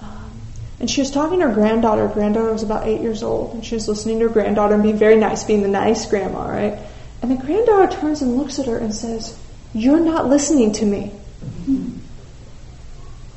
Um, 0.02 0.32
and 0.80 0.90
she 0.90 1.02
was 1.02 1.12
talking 1.12 1.40
to 1.40 1.50
her 1.50 1.54
granddaughter. 1.54 2.08
Her 2.08 2.14
granddaughter 2.14 2.52
was 2.52 2.64
about 2.64 2.88
eight 2.88 3.02
years 3.02 3.24
old. 3.24 3.54
And 3.56 3.66
she 3.66 3.76
was 3.76 3.88
listening 3.88 4.20
to 4.20 4.28
her 4.28 4.34
granddaughter 4.34 4.74
and 4.74 4.84
being 4.84 4.98
very 4.98 5.18
nice, 5.18 5.44
being 5.44 5.62
the 5.62 5.68
nice 5.68 6.06
grandma, 6.06 6.48
right? 6.50 6.80
And 7.24 7.32
the 7.32 7.36
granddaughter 7.36 8.00
turns 8.00 8.22
and 8.22 8.38
looks 8.38 8.60
at 8.60 8.68
her 8.68 8.78
and 8.78 8.94
says, 8.94 9.36
You're 9.74 10.00
not 10.00 10.28
listening 10.28 10.74
to 10.74 10.86
me. 10.86 11.12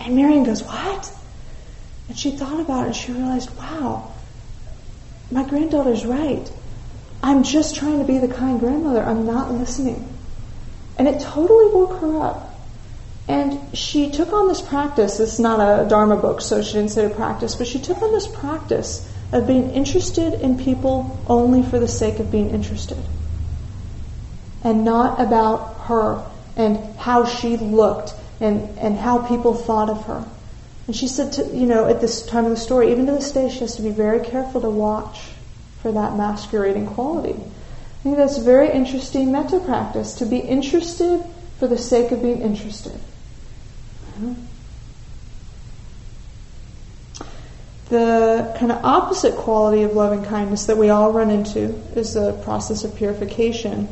And 0.00 0.14
Marion 0.14 0.44
goes, 0.44 0.62
What? 0.62 1.10
And 2.08 2.18
she 2.18 2.30
thought 2.32 2.60
about 2.60 2.84
it 2.84 2.86
and 2.88 2.96
she 2.96 3.12
realized, 3.12 3.50
wow, 3.56 4.12
my 5.30 5.42
granddaughter's 5.48 6.06
right. 6.06 6.50
I'm 7.22 7.42
just 7.42 7.74
trying 7.74 7.98
to 7.98 8.04
be 8.04 8.18
the 8.18 8.28
kind 8.28 8.60
grandmother. 8.60 9.02
I'm 9.02 9.26
not 9.26 9.52
listening. 9.52 10.06
And 10.98 11.08
it 11.08 11.20
totally 11.20 11.66
woke 11.74 12.00
her 12.00 12.20
up. 12.20 12.52
And 13.28 13.76
she 13.76 14.10
took 14.12 14.32
on 14.32 14.46
this 14.46 14.60
practice. 14.60 15.18
It's 15.18 15.40
not 15.40 15.58
a 15.58 15.88
Dharma 15.88 16.16
book, 16.16 16.40
so 16.40 16.62
she 16.62 16.74
didn't 16.74 16.92
say 16.92 17.08
to 17.08 17.14
practice, 17.14 17.56
but 17.56 17.66
she 17.66 17.80
took 17.80 18.00
on 18.00 18.12
this 18.12 18.28
practice 18.28 19.12
of 19.32 19.48
being 19.48 19.70
interested 19.70 20.34
in 20.34 20.58
people 20.58 21.18
only 21.26 21.64
for 21.64 21.80
the 21.80 21.88
sake 21.88 22.20
of 22.20 22.30
being 22.30 22.50
interested. 22.50 22.98
And 24.66 24.84
not 24.84 25.20
about 25.20 25.76
her 25.82 26.26
and 26.56 26.96
how 26.96 27.24
she 27.24 27.56
looked 27.56 28.14
and, 28.40 28.76
and 28.80 28.98
how 28.98 29.24
people 29.28 29.54
thought 29.54 29.88
of 29.88 30.06
her. 30.06 30.24
And 30.88 30.96
she 30.96 31.06
said, 31.06 31.34
to, 31.34 31.44
you 31.56 31.66
know, 31.66 31.86
at 31.86 32.00
this 32.00 32.26
time 32.26 32.46
of 32.46 32.50
the 32.50 32.56
story, 32.56 32.90
even 32.90 33.06
to 33.06 33.12
this 33.12 33.30
day, 33.30 33.48
she 33.48 33.60
has 33.60 33.76
to 33.76 33.82
be 33.82 33.90
very 33.90 34.26
careful 34.26 34.60
to 34.62 34.68
watch 34.68 35.20
for 35.82 35.92
that 35.92 36.16
masquerading 36.16 36.86
quality. 36.86 37.34
I 37.34 38.02
think 38.02 38.16
that's 38.16 38.38
a 38.38 38.42
very 38.42 38.68
interesting 38.72 39.30
metta 39.30 39.60
practice, 39.60 40.14
to 40.14 40.26
be 40.26 40.38
interested 40.38 41.24
for 41.60 41.68
the 41.68 41.78
sake 41.78 42.10
of 42.10 42.20
being 42.20 42.42
interested. 42.42 42.98
Mm-hmm. 44.18 44.34
The 47.88 48.56
kind 48.58 48.72
of 48.72 48.84
opposite 48.84 49.36
quality 49.36 49.84
of 49.84 49.92
loving 49.92 50.24
kindness 50.24 50.64
that 50.66 50.76
we 50.76 50.90
all 50.90 51.12
run 51.12 51.30
into 51.30 51.80
is 51.94 52.14
the 52.14 52.32
process 52.42 52.82
of 52.82 52.96
purification 52.96 53.86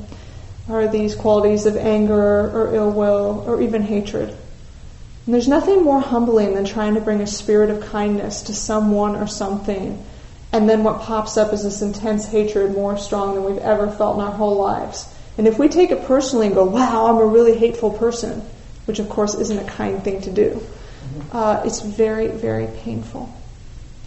are 0.68 0.88
these 0.88 1.14
qualities 1.14 1.66
of 1.66 1.76
anger 1.76 2.50
or 2.50 2.74
ill 2.74 2.90
will 2.90 3.44
or 3.46 3.60
even 3.60 3.82
hatred. 3.82 4.28
And 4.30 5.34
there's 5.34 5.48
nothing 5.48 5.82
more 5.82 6.00
humbling 6.00 6.54
than 6.54 6.64
trying 6.64 6.94
to 6.94 7.00
bring 7.00 7.20
a 7.20 7.26
spirit 7.26 7.70
of 7.70 7.86
kindness 7.86 8.42
to 8.42 8.54
someone 8.54 9.16
or 9.16 9.26
something, 9.26 10.04
and 10.52 10.68
then 10.68 10.84
what 10.84 11.00
pops 11.00 11.36
up 11.36 11.52
is 11.52 11.64
this 11.64 11.82
intense 11.82 12.26
hatred 12.26 12.72
more 12.72 12.96
strong 12.96 13.34
than 13.34 13.44
we've 13.44 13.58
ever 13.58 13.90
felt 13.90 14.16
in 14.16 14.22
our 14.22 14.30
whole 14.30 14.56
lives. 14.56 15.08
And 15.36 15.48
if 15.48 15.58
we 15.58 15.68
take 15.68 15.90
it 15.90 16.04
personally 16.04 16.46
and 16.46 16.54
go, 16.54 16.64
wow, 16.64 17.06
I'm 17.06 17.16
a 17.16 17.26
really 17.26 17.58
hateful 17.58 17.90
person, 17.90 18.40
which 18.84 19.00
of 19.00 19.08
course 19.08 19.34
isn't 19.34 19.58
a 19.58 19.64
kind 19.64 20.04
thing 20.04 20.20
to 20.22 20.30
do, 20.30 20.62
uh, 21.32 21.62
it's 21.64 21.80
very, 21.80 22.28
very 22.28 22.68
painful. 22.82 23.34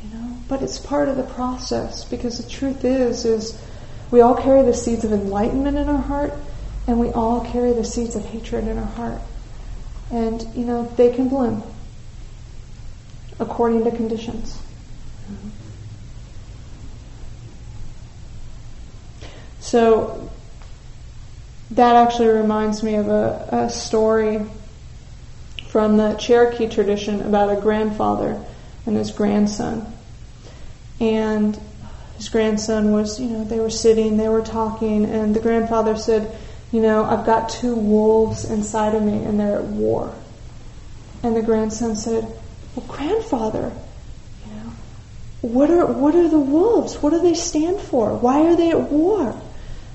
You 0.04 0.18
know? 0.18 0.38
But 0.48 0.62
it's 0.62 0.78
part 0.78 1.10
of 1.10 1.18
the 1.18 1.24
process 1.24 2.06
because 2.06 2.42
the 2.42 2.50
truth 2.50 2.86
is, 2.86 3.26
is 3.26 3.62
we 4.12 4.22
all 4.22 4.36
carry 4.36 4.64
the 4.64 4.74
seeds 4.74 5.04
of 5.04 5.12
enlightenment 5.12 5.78
in 5.78 5.90
our 5.90 6.02
heart, 6.02 6.34
and 6.88 7.00
we 7.00 7.10
all 7.10 7.42
carry 7.42 7.74
the 7.74 7.84
seeds 7.84 8.16
of 8.16 8.26
hatred 8.26 8.68
in 8.68 8.78
our 8.78 8.86
heart. 8.86 9.22
And, 10.12 10.42
you 10.56 10.66
know, 10.66 10.86
they 10.96 11.14
can 11.14 11.28
bloom 11.28 11.64
according 13.40 13.84
to 13.84 13.92
conditions. 13.92 14.60
So, 19.60 20.30
that 21.72 21.96
actually 21.98 22.30
reminds 22.30 22.82
me 22.82 22.96
of 22.96 23.10
a, 23.10 23.50
a 23.52 23.70
story 23.70 24.46
from 25.68 25.98
the 25.98 26.14
Cherokee 26.16 26.70
tradition 26.70 27.22
about 27.22 27.56
a 27.56 27.60
grandfather 27.60 28.42
and 28.86 28.96
his 28.96 29.12
grandson. 29.12 29.86
and 31.02 31.60
his 32.18 32.30
grandson 32.30 32.92
was, 32.92 33.20
you 33.20 33.28
know, 33.28 33.44
they 33.44 33.60
were 33.60 33.70
sitting, 33.70 34.18
they 34.18 34.28
were 34.28 34.42
talking, 34.42 35.06
and 35.06 35.36
the 35.36 35.40
grandfather 35.40 35.96
said, 35.96 36.36
you 36.72 36.82
know, 36.82 37.04
I've 37.04 37.26
got 37.26 37.50
two 37.50 37.76
wolves 37.76 38.44
inside 38.50 38.96
of 38.96 39.04
me 39.04 39.24
and 39.24 39.40
they're 39.40 39.60
at 39.60 39.66
war. 39.66 40.14
And 41.24 41.36
the 41.36 41.42
grandson 41.42 41.96
said, 41.96 42.24
well, 42.76 42.86
grandfather, 42.88 43.72
you 44.46 44.54
know, 44.54 44.72
what 45.42 45.70
are, 45.70 45.86
what 45.86 46.16
are 46.16 46.28
the 46.28 46.40
wolves? 46.40 46.96
What 46.96 47.12
do 47.12 47.22
they 47.22 47.36
stand 47.36 47.80
for? 47.80 48.18
Why 48.18 48.48
are 48.48 48.56
they 48.56 48.72
at 48.72 48.82
war? 48.82 49.40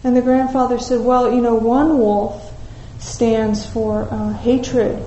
And 0.04 0.16
the 0.16 0.22
grandfather 0.22 0.78
said, 0.78 1.00
well, 1.00 1.32
you 1.32 1.40
know, 1.40 1.54
one 1.54 1.98
wolf 1.98 2.52
stands 3.00 3.66
for 3.66 4.08
uh, 4.11 4.32
hatred 4.32 5.04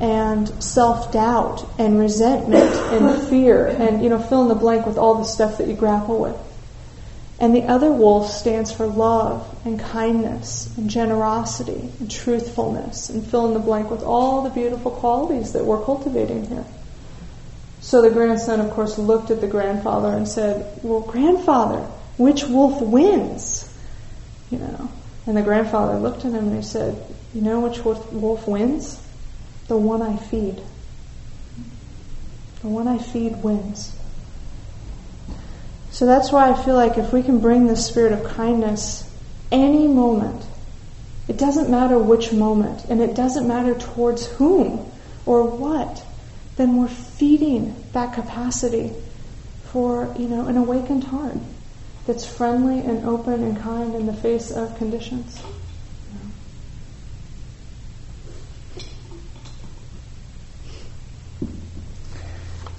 and 0.00 0.62
self-doubt 0.62 1.68
and 1.78 1.98
resentment 1.98 2.74
and 2.92 3.28
fear 3.28 3.66
and, 3.66 4.02
you 4.02 4.08
know, 4.08 4.18
fill 4.20 4.42
in 4.42 4.48
the 4.48 4.54
blank 4.54 4.86
with 4.86 4.98
all 4.98 5.14
the 5.14 5.24
stuff 5.24 5.58
that 5.58 5.68
you 5.68 5.74
grapple 5.74 6.18
with. 6.18 6.36
And 7.40 7.54
the 7.54 7.64
other 7.64 7.92
wolf 7.92 8.30
stands 8.30 8.72
for 8.72 8.86
love 8.86 9.46
and 9.64 9.78
kindness 9.78 10.76
and 10.76 10.90
generosity 10.90 11.92
and 12.00 12.10
truthfulness 12.10 13.10
and 13.10 13.24
fill 13.24 13.46
in 13.46 13.54
the 13.54 13.60
blank 13.60 13.90
with 13.90 14.02
all 14.02 14.42
the 14.42 14.50
beautiful 14.50 14.90
qualities 14.90 15.52
that 15.52 15.64
we're 15.64 15.84
cultivating 15.84 16.46
here. 16.46 16.64
So 17.80 18.02
the 18.02 18.10
grandson, 18.10 18.60
of 18.60 18.70
course, 18.72 18.98
looked 18.98 19.30
at 19.30 19.40
the 19.40 19.46
grandfather 19.46 20.08
and 20.08 20.26
said, 20.26 20.80
Well, 20.82 21.00
grandfather, 21.00 21.86
which 22.16 22.44
wolf 22.44 22.82
wins? 22.82 23.72
You 24.50 24.58
know. 24.58 24.90
And 25.26 25.36
the 25.36 25.42
grandfather 25.42 25.98
looked 25.98 26.24
at 26.24 26.32
him 26.32 26.48
and 26.48 26.56
he 26.56 26.62
said, 26.62 27.00
You 27.34 27.42
know 27.42 27.60
which 27.60 27.84
wolf 27.84 28.48
wins? 28.48 29.00
The 29.68 29.76
one 29.76 30.02
I 30.02 30.16
feed. 30.16 30.60
The 32.62 32.68
one 32.68 32.88
I 32.88 32.98
feed 32.98 33.42
wins. 33.44 33.94
So 35.98 36.06
that's 36.06 36.30
why 36.30 36.48
I 36.48 36.54
feel 36.54 36.76
like 36.76 36.96
if 36.96 37.12
we 37.12 37.24
can 37.24 37.40
bring 37.40 37.66
the 37.66 37.74
spirit 37.74 38.12
of 38.12 38.22
kindness 38.22 39.02
any 39.50 39.88
moment, 39.88 40.46
it 41.26 41.36
doesn't 41.36 41.68
matter 41.68 41.98
which 41.98 42.32
moment, 42.32 42.84
and 42.84 43.00
it 43.00 43.16
doesn't 43.16 43.48
matter 43.48 43.74
towards 43.74 44.28
whom 44.34 44.88
or 45.26 45.42
what, 45.42 46.04
then 46.54 46.76
we're 46.76 46.86
feeding 46.86 47.74
that 47.94 48.14
capacity 48.14 48.92
for, 49.72 50.14
you 50.16 50.28
know, 50.28 50.46
an 50.46 50.56
awakened 50.56 51.02
heart 51.02 51.38
that's 52.06 52.24
friendly 52.24 52.78
and 52.78 53.04
open 53.04 53.42
and 53.42 53.58
kind 53.58 53.96
in 53.96 54.06
the 54.06 54.14
face 54.14 54.52
of 54.52 54.78
conditions. 54.78 55.42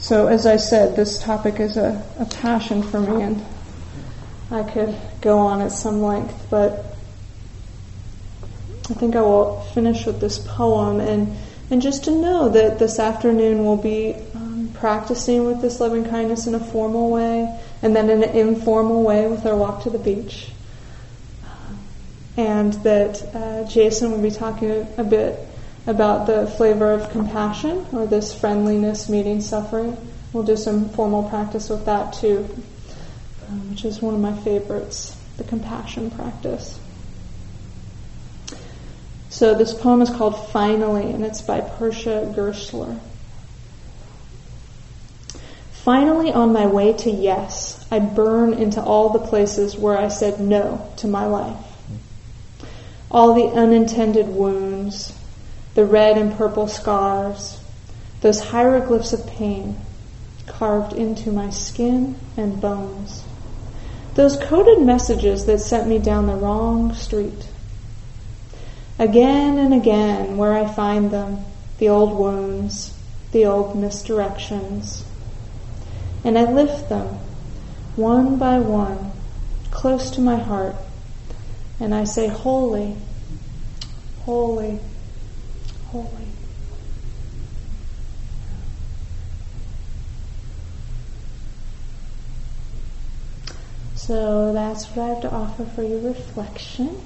So, 0.09 0.25
as 0.25 0.47
I 0.47 0.55
said, 0.55 0.95
this 0.95 1.21
topic 1.21 1.59
is 1.59 1.77
a, 1.77 2.03
a 2.17 2.25
passion 2.25 2.81
for 2.81 2.99
me, 2.99 3.21
and 3.21 3.45
I 4.49 4.63
could 4.63 4.97
go 5.21 5.37
on 5.37 5.61
at 5.61 5.71
some 5.71 6.01
length, 6.01 6.47
but 6.49 6.97
I 8.89 8.95
think 8.95 9.15
I 9.15 9.21
will 9.21 9.61
finish 9.75 10.07
with 10.07 10.19
this 10.19 10.39
poem 10.39 10.99
and, 10.99 11.37
and 11.69 11.79
just 11.79 12.05
to 12.05 12.11
know 12.11 12.49
that 12.49 12.79
this 12.79 12.97
afternoon 12.97 13.63
we'll 13.63 13.77
be 13.77 14.15
um, 14.33 14.71
practicing 14.73 15.45
with 15.45 15.61
this 15.61 15.79
loving 15.79 16.05
kindness 16.05 16.47
in 16.47 16.55
a 16.55 16.59
formal 16.59 17.11
way 17.11 17.61
and 17.83 17.95
then 17.95 18.09
in 18.09 18.23
an 18.23 18.35
informal 18.35 19.03
way 19.03 19.27
with 19.27 19.45
our 19.45 19.55
walk 19.55 19.83
to 19.83 19.91
the 19.91 19.99
beach. 19.99 20.49
And 22.35 22.73
that 22.81 23.35
uh, 23.35 23.69
Jason 23.69 24.09
will 24.09 24.23
be 24.23 24.31
talking 24.31 24.71
a, 24.71 24.87
a 24.97 25.03
bit 25.03 25.48
about 25.89 26.27
the 26.27 26.45
flavor 26.45 26.91
of 26.91 27.09
compassion 27.09 27.85
or 27.91 28.05
this 28.05 28.31
friendliness 28.31 29.09
meeting 29.09 29.41
suffering. 29.41 29.97
We'll 30.31 30.43
do 30.43 30.55
some 30.55 30.89
formal 30.89 31.27
practice 31.27 31.67
with 31.69 31.85
that 31.85 32.13
too, 32.13 32.47
um, 33.47 33.71
which 33.71 33.83
is 33.83 33.99
one 33.99 34.13
of 34.13 34.19
my 34.19 34.37
favorites, 34.41 35.17
the 35.37 35.43
compassion 35.43 36.11
practice. 36.11 36.79
So 39.29 39.55
this 39.55 39.73
poem 39.73 40.03
is 40.03 40.11
called 40.11 40.49
Finally, 40.49 41.11
and 41.11 41.25
it's 41.25 41.41
by 41.41 41.61
Persia 41.61 42.31
Gerstler. 42.35 42.99
Finally, 45.71 46.31
on 46.31 46.53
my 46.53 46.67
way 46.67 46.93
to 46.93 47.09
yes, 47.09 47.83
I 47.89 47.97
burn 47.97 48.53
into 48.53 48.81
all 48.81 49.09
the 49.09 49.19
places 49.27 49.75
where 49.75 49.97
I 49.97 50.09
said 50.09 50.39
no 50.39 50.91
to 50.97 51.07
my 51.07 51.25
life. 51.25 51.57
All 53.09 53.33
the 53.33 53.57
unintended 53.57 54.27
wounds, 54.27 55.18
the 55.75 55.85
red 55.85 56.17
and 56.17 56.35
purple 56.35 56.67
scars, 56.67 57.59
those 58.21 58.49
hieroglyphs 58.49 59.13
of 59.13 59.25
pain 59.27 59.77
carved 60.47 60.93
into 60.93 61.31
my 61.31 61.49
skin 61.49 62.15
and 62.35 62.59
bones. 62.59 63.23
Those 64.15 64.35
coded 64.37 64.81
messages 64.81 65.45
that 65.45 65.59
sent 65.59 65.87
me 65.87 65.99
down 65.99 66.27
the 66.27 66.35
wrong 66.35 66.93
street. 66.93 67.47
Again 68.97 69.57
and 69.57 69.73
again, 69.73 70.35
where 70.35 70.53
I 70.53 70.67
find 70.67 71.11
them, 71.11 71.45
the 71.77 71.87
old 71.87 72.17
wounds, 72.17 72.93
the 73.31 73.45
old 73.45 73.75
misdirections. 73.75 75.03
And 76.25 76.37
I 76.37 76.51
lift 76.51 76.89
them, 76.89 77.07
one 77.95 78.37
by 78.37 78.59
one, 78.59 79.11
close 79.71 80.11
to 80.11 80.21
my 80.21 80.35
heart, 80.35 80.75
and 81.79 81.95
I 81.95 82.03
say, 82.03 82.27
Holy, 82.27 82.97
holy, 84.25 84.79
holy. 85.91 86.27
So 93.95 94.53
that's 94.53 94.85
what 94.87 95.03
I 95.03 95.07
have 95.09 95.21
to 95.21 95.31
offer 95.31 95.65
for 95.65 95.83
your 95.83 95.99
reflection. 95.99 96.99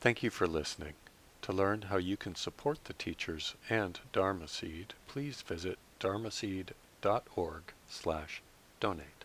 Thank 0.00 0.22
you 0.22 0.30
for 0.30 0.46
listening. 0.46 0.94
To 1.42 1.52
learn 1.52 1.82
how 1.82 1.96
you 1.96 2.16
can 2.16 2.34
support 2.34 2.84
the 2.84 2.92
teachers 2.92 3.54
and 3.68 3.98
Dharma 4.12 4.46
Seed, 4.46 4.94
please 5.08 5.42
visit 5.42 5.78
dharma 5.98 6.28
dharmaseed.org 6.28 7.62
slash 7.88 8.42
donate. 8.80 9.17